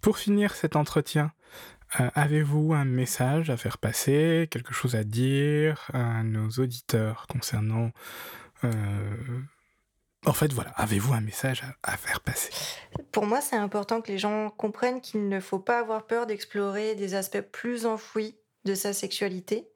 pour 0.04 0.18
finir 0.18 0.54
cet 0.54 0.76
entretien, 0.76 1.32
euh, 2.00 2.10
avez-vous 2.14 2.74
un 2.74 2.84
message 2.84 3.50
à 3.50 3.56
faire 3.56 3.78
passer, 3.78 4.50
quelque 4.52 4.74
chose 4.74 4.96
à 4.96 5.04
dire 5.06 5.90
à 5.94 6.22
nos 6.24 6.50
auditeurs 6.50 7.26
concernant... 7.28 7.90
Euh, 8.66 8.70
en 10.26 10.34
fait, 10.34 10.52
voilà, 10.52 10.72
avez-vous 10.72 11.14
un 11.14 11.22
message 11.22 11.64
à, 11.84 11.98
faire 11.98 12.20
passer? 12.20 12.52
Pour 13.12 13.26
moi, 13.26 13.40
c'est 13.42 13.56
important 13.56 14.02
que 14.02 14.12
les 14.12 14.18
gens 14.18 14.50
comprennent 14.50 15.02
qu'il 15.02 15.28
ne 15.28 15.40
faut 15.40 15.60
pas 15.60 15.80
avoir 15.80 16.06
peur 16.06 16.26
d'explorer 16.26 16.96
des 16.96 17.16
aspects 17.16 17.42
plus 17.42 17.86
enfouis 17.86 18.36
de 18.66 18.76
sa 18.76 18.94
sexualité, 18.94 19.70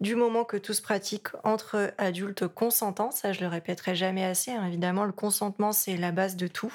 du 0.00 0.14
moment 0.14 0.44
que 0.44 0.56
tout 0.58 0.74
se 0.74 0.82
pratique 0.82 1.28
entre 1.44 1.92
adultes 1.98 2.46
consentants. 2.46 3.10
Ça, 3.10 3.32
je 3.32 3.40
le 3.40 3.48
répéterai 3.48 3.94
jamais 3.94 4.24
assez. 4.24 4.52
Hein. 4.52 4.66
Évidemment, 4.66 5.04
le 5.04 5.12
consentement, 5.12 5.72
c'est 5.72 5.96
la 5.96 6.12
base 6.12 6.36
de 6.36 6.46
tout 6.46 6.72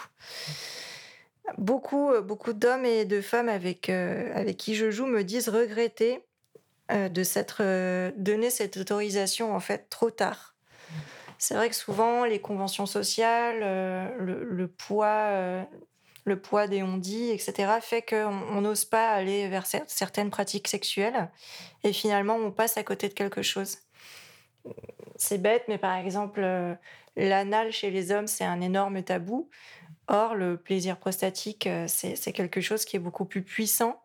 beaucoup, 1.57 2.11
euh, 2.11 2.21
beaucoup 2.21 2.53
d'hommes 2.53 2.85
et 2.85 3.05
de 3.05 3.21
femmes 3.21 3.49
avec, 3.49 3.89
euh, 3.89 4.31
avec 4.35 4.57
qui 4.57 4.75
je 4.75 4.91
joue 4.91 5.05
me 5.05 5.23
disent 5.23 5.49
regretter 5.49 6.23
euh, 6.91 7.09
de 7.09 7.23
s'être 7.23 7.63
donné 8.17 8.49
cette 8.49 8.77
autorisation 8.77 9.55
en 9.55 9.59
fait 9.59 9.89
trop 9.89 10.09
tard. 10.09 10.55
C'est 11.37 11.55
vrai 11.55 11.69
que 11.69 11.75
souvent 11.75 12.25
les 12.25 12.39
conventions 12.39 12.85
sociales, 12.85 13.61
le, 14.19 14.67
poids, 14.67 15.65
le 16.23 16.39
poids 16.39 16.67
des 16.67 16.83
on-dit, 16.83 17.31
etc., 17.31 17.79
fait 17.81 18.03
qu'on 18.03 18.61
n'ose 18.61 18.85
pas 18.85 19.09
aller 19.09 19.47
vers 19.47 19.65
certaines 19.65 20.29
pratiques 20.29 20.67
sexuelles 20.67 21.31
et 21.83 21.93
finalement 21.93 22.35
on 22.35 22.51
passe 22.51 22.77
à 22.77 22.83
côté 22.83 23.09
de 23.09 23.15
quelque 23.15 23.41
chose. 23.41 23.79
C'est 25.15 25.39
bête, 25.39 25.63
mais 25.67 25.79
par 25.79 25.97
exemple, 25.97 26.41
l'anal 27.15 27.71
chez 27.71 27.89
les 27.89 28.11
hommes, 28.11 28.27
c'est 28.27 28.45
un 28.45 28.61
énorme 28.61 29.01
tabou. 29.01 29.49
Or, 30.13 30.35
le 30.35 30.57
plaisir 30.57 30.97
prostatique, 30.97 31.67
euh, 31.67 31.85
c'est 31.87 32.33
quelque 32.33 32.59
chose 32.59 32.83
qui 32.83 32.97
est 32.97 32.99
beaucoup 32.99 33.23
plus 33.23 33.43
puissant, 33.43 34.03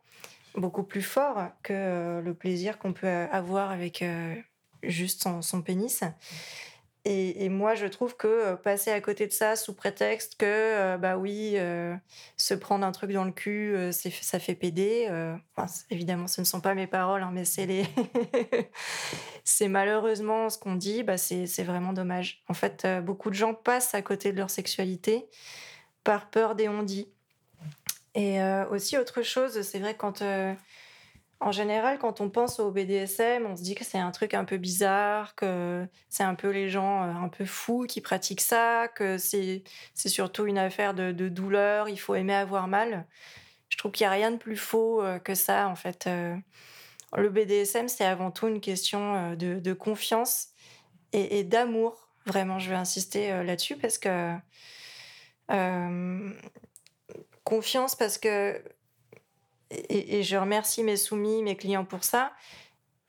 beaucoup 0.54 0.84
plus 0.84 1.02
fort 1.02 1.48
que 1.64 1.72
euh, 1.72 2.20
le 2.20 2.32
plaisir 2.32 2.78
qu'on 2.78 2.92
peut 2.92 3.08
avoir 3.08 3.72
avec 3.72 4.02
euh, 4.02 4.36
juste 4.84 5.26
son, 5.40 5.62
pénis. 5.62 6.04
Et, 7.04 7.48
moi, 7.48 7.74
je 7.74 7.86
trouve 7.86 8.16
que 8.16 8.54
passer 8.54 8.92
à 8.92 9.00
côté 9.00 9.26
de 9.26 9.32
ça 9.32 9.56
sous 9.56 9.74
prétexte 9.74 10.36
que, 10.36 10.96
bah 10.96 11.16
oui, 11.16 11.56
se 12.36 12.52
prendre 12.52 12.84
un 12.84 12.90
truc 12.90 13.12
dans 13.12 13.22
le 13.22 13.30
cul, 13.30 13.76
ça 13.92 14.40
fait 14.40 14.56
péder. 14.56 15.08
évidemment, 15.88 16.26
ce 16.26 16.40
ne 16.40 16.44
sont 16.44 16.60
pas 16.60 16.74
mes 16.74 16.88
paroles, 16.88 17.22
hein, 17.22 17.30
mais 17.32 17.44
c'est 17.44 17.86
malheureusement 19.68 20.50
ce 20.50 20.58
qu'on 20.58 20.74
dit. 20.74 21.04
Bah, 21.04 21.16
c'est 21.16 21.62
vraiment 21.62 21.92
dommage. 21.92 22.42
En 22.48 22.54
fait, 22.54 22.84
beaucoup 23.04 23.30
de 23.30 23.36
gens 23.36 23.54
passent 23.54 23.94
à 23.94 24.02
côté 24.02 24.32
de 24.32 24.38
leur 24.38 24.50
sexualité 24.50 25.28
par 26.06 26.30
peur 26.30 26.54
des 26.54 26.68
on-dit. 26.68 27.08
Et 28.14 28.40
euh, 28.40 28.64
aussi 28.70 28.96
autre 28.96 29.22
chose, 29.22 29.60
c'est 29.62 29.80
vrai 29.80 29.94
quand 29.94 30.22
euh, 30.22 30.54
en 31.40 31.50
général 31.50 31.98
quand 31.98 32.20
on 32.20 32.30
pense 32.30 32.60
au 32.60 32.70
BDSM, 32.70 33.44
on 33.44 33.56
se 33.56 33.62
dit 33.62 33.74
que 33.74 33.84
c'est 33.84 33.98
un 33.98 34.12
truc 34.12 34.32
un 34.32 34.44
peu 34.44 34.56
bizarre, 34.56 35.34
que 35.34 35.84
c'est 36.08 36.22
un 36.22 36.36
peu 36.36 36.48
les 36.48 36.70
gens 36.70 37.02
euh, 37.02 37.24
un 37.24 37.28
peu 37.28 37.44
fous 37.44 37.86
qui 37.88 38.00
pratiquent 38.00 38.40
ça, 38.40 38.86
que 38.94 39.18
c'est 39.18 39.64
surtout 39.96 40.46
une 40.46 40.58
affaire 40.58 40.94
de, 40.94 41.10
douleur, 41.28 41.88
il 41.88 41.98
faut 41.98 42.14
aimer 42.14 42.34
avoir 42.34 42.68
mal. 42.68 43.04
Je 43.68 43.76
trouve 43.76 43.90
qu'il 43.90 44.04
n'y 44.04 44.12
a 44.12 44.12
rien 44.12 44.30
de 44.30 44.36
plus 44.36 44.56
faux 44.56 45.02
que 45.24 45.34
ça 45.34 45.68
en 45.68 45.74
fait. 45.74 46.08
le 47.16 47.28
BDSM 47.28 47.88
c'est 47.88 48.04
avant 48.04 48.30
tout 48.30 48.46
une 48.46 48.60
question 48.60 49.34
de, 49.34 49.72
confiance 49.72 50.50
et, 51.12 51.40
et 51.40 51.44
d'amour. 51.44 52.08
Vraiment, 52.26 52.60
je 52.60 52.70
vais 52.70 52.76
insister 52.76 53.42
là-dessus 53.42 53.76
parce 53.76 53.98
que 53.98 54.36
euh, 55.50 56.30
confiance 57.44 57.94
parce 57.94 58.18
que, 58.18 58.62
et, 59.70 60.22
je 60.22 60.36
remercie 60.36 60.82
mes 60.82 60.96
soumis, 60.96 61.42
mes 61.42 61.56
clients 61.56 61.84
pour 61.84 62.04
ça, 62.04 62.32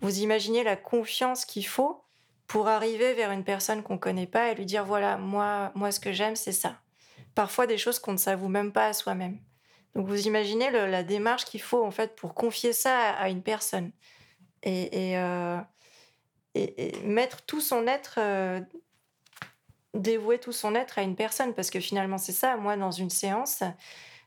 vous 0.02 0.20
imaginez 0.20 0.64
la 0.64 0.76
confiance 0.76 1.46
qu'il 1.46 1.66
faut 1.66 2.04
pour 2.46 2.68
arriver 2.68 3.14
vers 3.14 3.32
une 3.32 3.44
personne 3.44 3.84
qu'on 3.84 3.98
connaît 3.98 4.28
pas 4.28 4.52
et 4.52 4.56
lui 4.56 4.66
dire 4.66 4.86
voilà, 4.86 5.18
moi, 5.18 5.72
moi 5.76 5.92
ce 5.92 6.00
que 6.00 6.14
j'aime, 6.14 6.36
c'est 6.36 6.52
ça. 6.52 6.80
Parfois 7.36 7.68
des 7.68 7.78
choses 7.78 8.00
qu'on 8.00 8.14
ne 8.14 8.18
s'avoue 8.18 8.48
même 8.48 8.72
pas 8.72 8.88
à 8.88 8.94
soi-même. 8.94 9.40
Donc 9.96 10.08
vous 10.08 10.28
imaginez 10.28 10.70
la 10.70 11.04
démarche 11.04 11.46
qu'il 11.46 11.62
faut 11.62 11.84
en 11.84 11.92
fait 11.92 12.16
pour 12.16 12.36
confier 12.36 12.74
ça 12.74 13.12
à, 13.12 13.30
une 13.30 13.42
personne 13.42 13.92
et, 14.64 15.18
euh, 15.18 15.60
et, 16.54 17.00
et, 17.00 17.02
mettre 17.04 17.42
tout 17.46 17.62
son 17.62 17.88
être 17.88 18.16
euh, 18.20 18.62
dévouer 19.94 20.40
tout 20.40 20.52
son 20.52 20.76
être 20.76 21.00
à 21.00 21.02
une 21.02 21.16
personne, 21.16 21.54
parce 21.54 21.70
que 21.70 21.80
finalement 21.80 22.18
c'est 22.18 22.32
ça, 22.32 22.58
moi 22.58 22.78
dans 22.78 22.92
une 22.92 23.10
séance, 23.10 23.64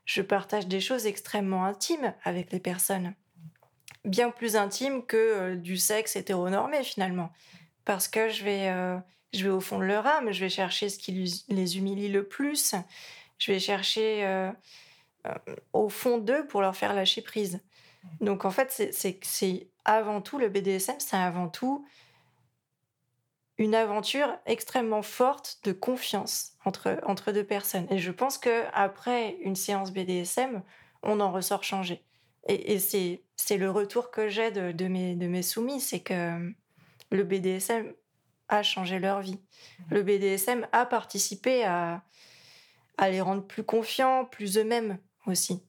je 0.04 0.22
partage 0.22 0.66
des 0.66 0.80
choses 0.80 1.06
extrêmement 1.06 1.64
intimes 1.64 2.14
avec 2.24 2.52
les 2.52 2.60
personnes, 2.60 3.14
bien 4.04 4.30
plus 4.30 4.56
intimes 4.56 5.04
que 5.04 5.16
euh, 5.16 5.56
du 5.56 5.76
sexe 5.76 6.16
hétéronormé 6.16 6.82
finalement, 6.82 7.30
parce 7.84 8.08
que 8.08 8.28
je 8.28 8.44
vais, 8.44 8.68
euh, 8.68 8.96
je 9.32 9.44
vais 9.44 9.50
au 9.50 9.60
fond 9.60 9.78
de 9.78 9.84
leur 9.84 10.06
âme, 10.06 10.32
je 10.32 10.40
vais 10.40 10.48
chercher 10.50 10.88
ce 10.88 10.98
qui 10.98 11.44
les 11.48 11.78
humilie 11.78 12.08
le 12.08 12.26
plus, 12.26 12.74
je 13.38 13.52
vais 13.52 13.58
chercher 13.60 14.24
euh, 14.26 14.50
au 15.72 15.88
fond 15.88 16.18
d'eux 16.18 16.46
pour 16.46 16.60
leur 16.60 16.76
faire 16.76 16.94
lâcher 16.94 17.22
prise. 17.22 17.60
Donc 18.20 18.44
en 18.44 18.50
fait, 18.50 18.90
c'est 18.92 19.68
avant 19.84 20.20
tout 20.20 20.38
le 20.38 20.48
BDSM, 20.48 20.96
c'est 20.98 21.16
avant 21.16 21.48
tout 21.48 21.86
une 23.61 23.74
aventure 23.74 24.38
extrêmement 24.46 25.02
forte 25.02 25.61
de 25.64 25.72
confiance 25.72 26.52
entre, 26.64 26.98
entre 27.04 27.30
deux 27.30 27.44
personnes. 27.44 27.86
Et 27.90 27.98
je 27.98 28.11
pense 28.11 28.38
que 28.38 28.64
après 28.72 29.36
une 29.42 29.54
séance 29.54 29.92
BDSM, 29.92 30.62
on 31.02 31.20
en 31.20 31.30
ressort 31.30 31.62
changé. 31.62 32.02
Et, 32.48 32.78
c'est, 32.78 33.22
c'est 33.36 33.58
le 33.58 33.70
retour 33.70 34.11
que 34.11 34.28
j'ai 34.28 34.50
de, 34.50 34.72
de, 34.72 34.86
mes, 34.86 35.14
de 35.14 35.26
mes 35.26 35.42
soumis, 35.42 35.78
c'est 35.78 36.00
que 36.00 36.54
le 37.11 37.22
BDSM 37.22 37.92
a 38.48 38.62
changé 38.62 38.98
leur 38.98 39.20
vie. 39.20 39.38
Le 39.90 40.02
BDSM 40.02 40.66
a 40.72 40.86
participé 40.86 41.62
à, 41.64 42.02
à 42.96 43.11
les 43.11 43.20
rendre 43.20 43.46
plus 43.46 43.62
confiants, 43.62 44.24
plus 44.24 44.56
eux-mêmes 44.56 44.96
aussi. 45.26 45.62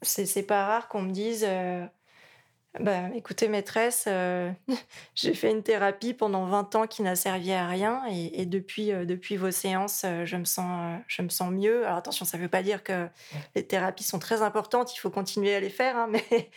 C'est, 0.00 0.24
c'est 0.24 0.42
pas 0.42 0.64
rare 0.64 0.88
qu'on 0.88 1.02
me 1.02 1.12
dise... 1.12 1.44
Euh, 1.46 1.86
bah, 2.80 3.10
écoutez, 3.14 3.48
maîtresse, 3.48 4.04
euh, 4.08 4.50
j'ai 5.14 5.34
fait 5.34 5.50
une 5.50 5.62
thérapie 5.62 6.14
pendant 6.14 6.46
20 6.46 6.74
ans 6.74 6.86
qui 6.86 7.02
n'a 7.02 7.16
servi 7.16 7.52
à 7.52 7.66
rien 7.66 8.02
et, 8.06 8.46
depuis, 8.46 8.92
euh, 8.92 9.04
depuis 9.04 9.36
vos 9.36 9.50
séances, 9.50 10.04
euh, 10.06 10.24
je, 10.24 10.36
me 10.36 10.46
sens, 10.46 10.98
je 11.06 11.20
me 11.20 11.28
sens 11.28 11.50
mieux. 11.50 11.84
Alors 11.84 11.98
attention, 11.98 12.24
ça 12.24 12.38
ne 12.38 12.42
veut 12.42 12.48
pas 12.48 12.62
dire 12.62 12.82
que 12.82 13.08
les 13.54 13.66
thérapies 13.66 14.04
sont 14.04 14.18
très 14.18 14.40
importantes, 14.40 14.94
il 14.96 14.98
faut 14.98 15.10
continuer 15.10 15.54
à 15.54 15.60
les 15.60 15.68
faire, 15.68 15.96
hein, 15.98 16.08
mais, 16.10 16.50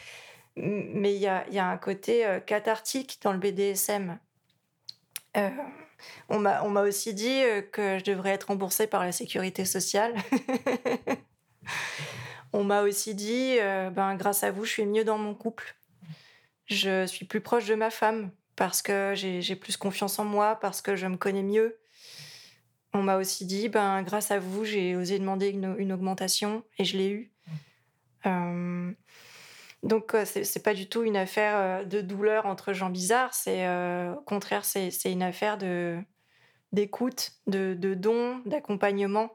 mais 0.55 1.13
il 1.13 1.19
y 1.19 1.27
a, 1.27 1.45
y 1.49 1.59
a, 1.59 1.67
un 1.67 1.77
côté 1.77 2.25
cathartique 2.45 3.19
dans 3.21 3.33
le 3.33 3.39
BDSM. 3.39 4.17
On 6.29 6.39
m'a 6.39 6.81
aussi 6.81 7.13
dit 7.13 7.41
que 7.73 7.99
je 7.99 8.05
devrais 8.05 8.29
être 8.29 8.45
remboursée 8.45 8.87
par 8.87 9.03
la 9.03 9.11
sécurité 9.11 9.65
sociale. 9.65 10.15
on 12.53 12.63
m'a 12.63 12.83
aussi 12.83 13.15
dit, 13.15 13.57
ben, 13.59 14.15
grâce 14.15 14.43
à 14.43 14.51
vous, 14.51 14.63
je 14.63 14.71
suis 14.71 14.85
mieux 14.85 15.03
dans 15.03 15.17
mon 15.17 15.35
couple. 15.35 15.75
Je 16.65 17.05
suis 17.05 17.25
plus 17.25 17.41
proche 17.41 17.65
de 17.65 17.75
ma 17.75 17.89
femme 17.89 18.31
parce 18.55 18.81
que 18.81 19.13
j'ai 19.15 19.55
plus 19.55 19.77
confiance 19.77 20.17
en 20.19 20.25
moi, 20.25 20.55
parce 20.55 20.81
que 20.81 20.95
je 20.95 21.07
me 21.07 21.17
connais 21.17 21.43
mieux. 21.43 21.77
On 22.93 23.03
m'a 23.03 23.17
aussi 23.17 23.45
dit, 23.45 23.67
ben, 23.67 24.03
grâce 24.03 24.31
à 24.31 24.39
vous, 24.39 24.63
j'ai 24.63 24.95
osé 24.95 25.19
demander 25.19 25.49
une, 25.49 25.75
une, 25.77 25.91
augmentation 25.91 26.63
et 26.79 26.85
je 26.85 26.97
l'ai 26.97 27.09
eu. 27.09 27.31
Euh, 28.25 28.91
donc, 29.83 30.15
euh, 30.15 30.23
c'est 30.25 30.63
pas 30.63 30.73
du 30.73 30.87
tout 30.87 31.03
une 31.03 31.17
affaire 31.17 31.57
euh, 31.57 31.83
de 31.83 31.99
douleur 31.99 32.45
entre 32.45 32.71
gens 32.71 32.89
bizarres. 32.89 33.33
C'est 33.33 33.67
au 33.67 34.21
contraire, 34.21 34.63
c'est 34.63 34.89
une 35.05 35.23
affaire 35.23 35.57
de 35.57 35.99
d'écoute, 36.71 37.33
de, 37.47 37.73
de 37.73 37.93
don, 37.93 38.41
d'accompagnement. 38.45 39.31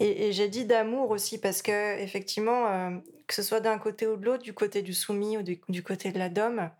Et, 0.00 0.32
j'ai 0.32 0.48
dit 0.48 0.64
d'amour 0.64 1.10
aussi 1.10 1.38
parce 1.40 1.60
que 1.60 1.98
effectivement, 1.98 3.00
que 3.28 3.34
ce 3.34 3.42
soit 3.42 3.60
d'un 3.60 3.78
côté 3.78 4.08
ou 4.08 4.16
de 4.16 4.24
l'autre, 4.24 4.42
du 4.42 4.54
côté 4.54 4.82
du 4.82 4.92
soumis 4.92 5.38
ou 5.38 5.42
du, 5.42 5.82
côté 5.84 6.10
de 6.10 6.18
la 6.18 6.28
dome, 6.28 6.70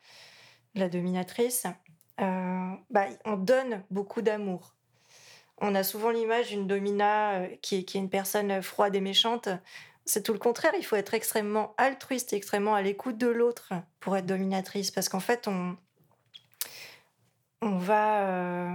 de 0.75 0.81
la 0.81 0.89
dominatrice, 0.89 1.67
bah, 2.19 3.07
on 3.25 3.37
donne 3.37 3.85
beaucoup 3.91 4.23
d'amour. 4.23 4.75
On 5.59 5.75
a 5.75 5.85
souvent 5.85 6.11
l'image 6.11 6.49
d'une 6.49 6.67
domina 6.67 7.47
qui, 7.63 7.85
qui, 7.85 7.99
est 7.99 8.01
une 8.01 8.11
personne 8.11 8.63
froide 8.63 8.97
et 8.97 9.01
méchante, 9.01 9.49
c'est 10.09 10.23
tout 10.23 10.33
le 10.33 10.39
contraire. 10.39 10.73
Il 10.77 10.85
faut 10.85 10.97
être 10.97 11.15
extrêmement 11.15 11.75
altruiste, 11.77 12.33
extrêmement 12.33 12.75
à 12.75 12.83
l'écoute 12.83 13.19
de 13.19 13.29
l'autre 13.29 13.75
pour 14.01 14.17
être 14.17 14.27
dominatrice. 14.27 14.91
Parce 14.91 15.09
qu'en 15.09 15.21
fait, 15.21 15.47
on, 15.47 15.77
on 17.61 17.77
va. 17.77 18.27
Euh, 18.27 18.71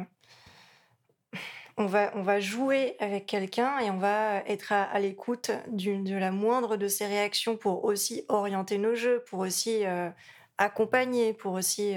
on 1.77 1.85
va, 1.85 2.11
on 2.15 2.21
va 2.21 2.39
jouer 2.39 2.95
avec 2.99 3.25
quelqu'un 3.25 3.79
et 3.79 3.89
on 3.89 3.97
va 3.97 4.37
être 4.47 4.71
à, 4.71 4.99
l'écoute 4.99 5.51
de 5.67 6.15
la 6.15 6.31
moindre 6.31 6.77
de 6.77 6.87
ses 6.87 7.05
réactions 7.05 7.57
pour 7.57 7.85
aussi 7.85 8.25
orienter 8.29 8.77
nos 8.77 8.95
jeux, 8.95 9.23
pour 9.27 9.39
aussi 9.39 9.85
euh, 9.85 10.09
accompagner, 10.57 11.33
pour 11.33 11.53
aussi 11.53 11.95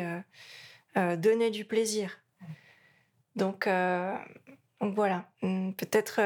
euh, 0.96 1.16
donner 1.16 1.50
du 1.50 1.64
plaisir. 1.64 2.18
Donc, 3.34 3.68
voilà, 4.80 5.28
peut-être 5.42 6.20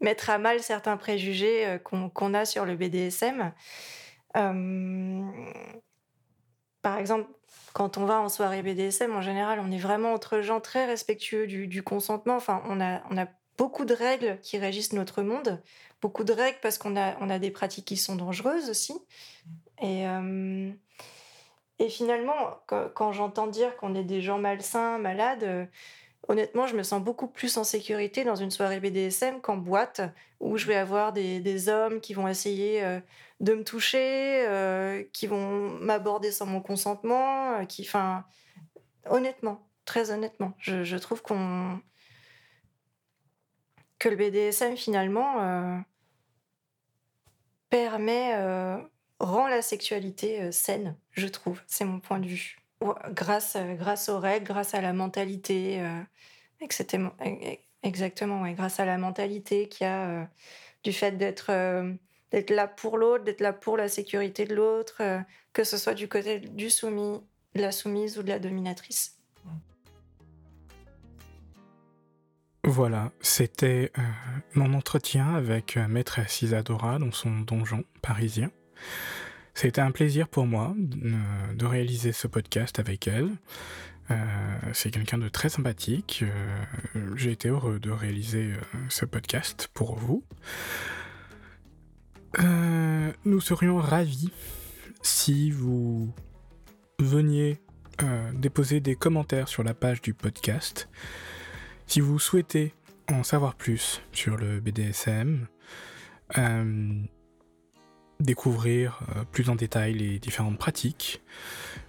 mettre 0.00 0.30
à 0.30 0.38
mal 0.38 0.60
certains 0.60 0.96
préjugés 0.96 1.66
euh, 1.66 1.78
qu'on 1.78 2.34
a 2.34 2.44
sur 2.44 2.64
le 2.64 2.76
BDSM. 2.76 3.52
Euh, 4.36 5.22
par 6.82 6.98
exemple, 6.98 7.28
quand 7.72 7.98
on 7.98 8.04
va 8.04 8.20
en 8.20 8.28
soirée 8.28 8.62
BDSM, 8.62 9.14
en 9.14 9.22
général, 9.22 9.60
on 9.60 9.70
est 9.70 9.78
vraiment 9.78 10.12
entre 10.12 10.40
gens 10.40 10.60
très 10.60 10.86
respectueux 10.86 11.46
du, 11.46 11.82
consentement. 11.82 12.36
Enfin, 12.36 12.62
on 12.68 12.80
a, 12.80 13.28
beaucoup 13.56 13.84
de 13.84 13.94
règles 13.94 14.38
qui 14.40 14.56
régissent 14.56 14.92
notre 14.92 15.22
monde, 15.22 15.60
beaucoup 16.00 16.22
de 16.22 16.32
règles 16.32 16.58
parce 16.62 16.78
qu'on 16.78 16.96
a, 16.96 17.38
des 17.38 17.50
pratiques 17.50 17.86
qui 17.86 17.96
sont 17.96 18.16
dangereuses 18.16 18.70
aussi. 18.70 18.94
Et, 19.80 20.06
euh, 20.06 20.70
finalement, 21.88 22.34
quand, 22.66 22.88
quand 22.94 23.12
j'entends 23.12 23.46
dire 23.46 23.76
qu'on 23.76 23.94
est 23.94 24.04
des 24.04 24.22
gens 24.22 24.38
malsains, 24.38 24.98
malades, 24.98 25.68
honnêtement, 26.28 26.66
je 26.66 26.76
me 26.76 26.82
sens 26.82 27.02
beaucoup 27.02 27.26
plus 27.26 27.56
en 27.56 27.64
sécurité 27.64 28.22
dans 28.22 28.36
une 28.36 28.50
soirée 28.50 28.80
BDSM 28.80 29.40
qu'en 29.40 29.56
boîte, 29.56 30.02
où 30.40 30.56
je 30.58 30.66
vais 30.66 30.76
avoir 30.76 31.12
des, 31.12 31.68
hommes 31.68 32.00
qui 32.00 32.14
vont 32.14 32.28
essayer 32.28 32.84
euh, 32.84 33.00
de 33.40 33.54
me 33.54 33.64
toucher, 33.64 34.46
euh, 34.46 35.02
qui 35.12 35.26
vont 35.26 35.70
m'aborder 35.80 36.30
sans 36.30 36.46
mon 36.46 36.60
consentement, 36.60 37.58
euh, 37.58 37.64
enfin, 37.80 38.24
honnêtement, 39.06 39.66
très 39.84 40.10
honnêtement, 40.10 40.52
je, 40.58 40.96
trouve 40.96 41.22
qu'on 41.22 41.80
que 43.98 44.08
le 44.08 44.14
BDSM 44.14 44.76
finalement 44.76 45.82
permet, 47.68 48.36
rend 49.18 49.48
la 49.48 49.60
sexualité 49.60 50.52
saine, 50.52 50.96
je 51.10 51.26
trouve. 51.26 51.60
C'est 51.66 51.84
mon 51.84 51.98
point 51.98 52.20
de 52.20 52.26
vue 52.28 52.58
grâce, 53.12 53.56
euh, 53.56 53.74
grâce 53.74 54.08
aux 54.08 54.18
règles, 54.18 54.46
grâce 54.46 54.74
à 54.74 54.80
la 54.80 54.92
mentalité, 54.92 55.80
euh, 55.80 56.00
exactement, 56.60 57.12
exactement 57.82 58.50
grâce 58.52 58.80
à 58.80 58.84
la 58.84 58.98
mentalité 58.98 59.68
qu'il 59.68 59.84
y 59.84 59.88
a 59.88 60.08
euh, 60.08 60.24
du 60.84 60.92
fait 60.92 61.12
d'être 61.12 61.52
d'être 62.30 62.50
là 62.50 62.68
pour 62.68 62.98
l'autre, 62.98 63.24
d'être 63.24 63.40
là 63.40 63.54
pour 63.54 63.78
la 63.78 63.88
sécurité 63.88 64.44
de 64.44 64.54
l'autre, 64.54 65.02
que 65.54 65.64
ce 65.64 65.78
soit 65.78 65.94
du 65.94 66.08
côté 66.08 66.40
du 66.40 66.68
soumis, 66.68 67.22
de 67.54 67.62
la 67.62 67.72
soumise 67.72 68.18
ou 68.18 68.22
de 68.22 68.28
la 68.28 68.38
dominatrice. 68.38 69.16
Voilà, 72.64 73.12
c'était 73.22 73.90
mon 74.52 74.74
entretien 74.74 75.34
avec 75.34 75.78
Maîtresse 75.78 76.42
Isadora 76.42 76.98
dans 76.98 77.12
son 77.12 77.30
donjon 77.40 77.84
parisien. 78.02 78.50
C'était 79.60 79.80
un 79.80 79.90
plaisir 79.90 80.28
pour 80.28 80.46
moi 80.46 80.72
euh, 80.78 81.52
de 81.52 81.66
réaliser 81.66 82.12
ce 82.12 82.28
podcast 82.28 82.78
avec 82.78 83.08
elle. 83.08 83.28
Euh, 84.12 84.14
c'est 84.72 84.92
quelqu'un 84.92 85.18
de 85.18 85.28
très 85.28 85.48
sympathique. 85.48 86.22
Euh, 86.22 87.16
j'ai 87.16 87.32
été 87.32 87.48
heureux 87.48 87.80
de 87.80 87.90
réaliser 87.90 88.52
ce 88.88 89.04
podcast 89.04 89.68
pour 89.74 89.96
vous. 89.96 90.22
nous 93.24 93.40
serions 93.40 93.78
ravis 93.78 94.30
si 95.02 95.50
vous 95.50 96.14
veniez 97.00 97.60
déposer 98.34 98.78
des 98.78 98.94
commentaires 98.94 99.48
sur 99.48 99.64
la 99.64 99.74
page 99.74 100.00
du 100.02 100.14
podcast. 100.14 100.88
Si 101.88 102.00
vous 102.00 102.20
souhaitez 102.20 102.74
en 103.10 103.24
savoir 103.24 103.56
plus 103.56 104.02
sur 104.12 104.36
le 104.36 104.60
BDSM, 104.60 105.48
découvrir 108.20 109.00
euh, 109.16 109.24
plus 109.24 109.50
en 109.50 109.54
détail 109.54 109.94
les 109.94 110.18
différentes 110.18 110.58
pratiques, 110.58 111.22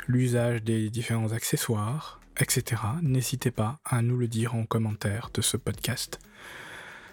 l'usage 0.08 0.64
des 0.64 0.90
différents 0.90 1.32
accessoires, 1.32 2.20
etc., 2.40 2.82
n'hésitez 3.02 3.52
pas 3.52 3.80
à 3.86 4.02
nous 4.02 4.18
le 4.18 4.28
dire 4.28 4.56
en 4.56 4.66
commentaire 4.66 5.30
de 5.34 5.42
ce 5.42 5.58
podcast. 5.58 6.20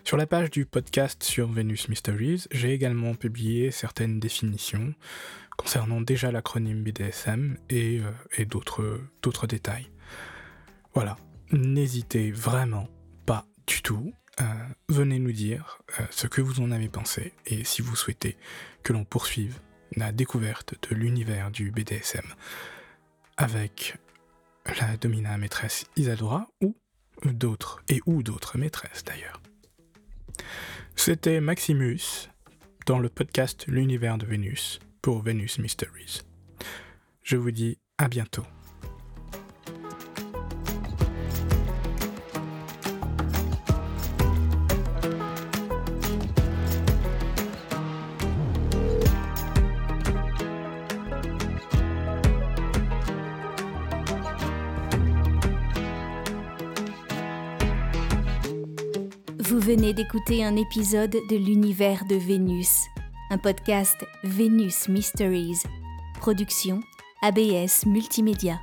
Sur 0.04 0.16
la 0.16 0.26
page 0.26 0.50
du 0.50 0.66
podcast 0.66 1.24
sur 1.24 1.48
Venus 1.48 1.88
Mysteries, 1.88 2.44
j'ai 2.52 2.72
également 2.72 3.14
publié 3.14 3.70
certaines 3.70 4.20
définitions 4.20 4.94
concernant 5.56 6.00
déjà 6.00 6.30
l'acronyme 6.30 6.82
BDSM 6.82 7.56
et, 7.70 8.00
euh, 8.00 8.10
et 8.36 8.44
d'autres 8.44 9.46
détails. 9.48 9.90
Voilà, 10.94 11.16
n'hésitez 11.50 12.30
vraiment 12.30 12.88
pas 13.24 13.44
du 13.66 13.82
tout 13.82 14.12
euh, 14.40 14.44
venez 14.88 15.18
nous 15.18 15.32
dire 15.32 15.78
euh, 15.98 16.04
ce 16.10 16.26
que 16.26 16.40
vous 16.40 16.60
en 16.60 16.70
avez 16.70 16.88
pensé 16.88 17.32
et 17.46 17.64
si 17.64 17.82
vous 17.82 17.96
souhaitez 17.96 18.36
que 18.82 18.92
l'on 18.92 19.04
poursuive 19.04 19.58
la 19.96 20.12
découverte 20.12 20.74
de 20.88 20.94
l'univers 20.94 21.50
du 21.50 21.70
BDSM 21.70 22.26
avec 23.36 23.96
la 24.80 24.96
domina 24.96 25.38
maîtresse 25.38 25.86
Isadora 25.96 26.48
ou 26.60 26.76
d'autres 27.24 27.82
et 27.88 28.00
ou 28.06 28.22
d'autres 28.22 28.58
maîtresses 28.58 29.04
d'ailleurs. 29.04 29.40
C'était 30.96 31.40
Maximus 31.40 32.28
dans 32.86 32.98
le 32.98 33.08
podcast 33.08 33.64
L'univers 33.68 34.18
de 34.18 34.26
Vénus 34.26 34.80
pour 35.02 35.22
Venus 35.22 35.58
Mysteries. 35.58 36.22
Je 37.22 37.36
vous 37.36 37.50
dis 37.50 37.78
à 37.98 38.08
bientôt. 38.08 38.44
Un 60.42 60.56
épisode 60.56 61.16
de 61.28 61.36
l'univers 61.36 62.04
de 62.04 62.16
Vénus, 62.16 62.86
un 63.30 63.38
podcast 63.38 63.96
Vénus 64.24 64.88
Mysteries, 64.88 65.62
production 66.20 66.80
ABS 67.22 67.86
Multimédia. 67.86 68.58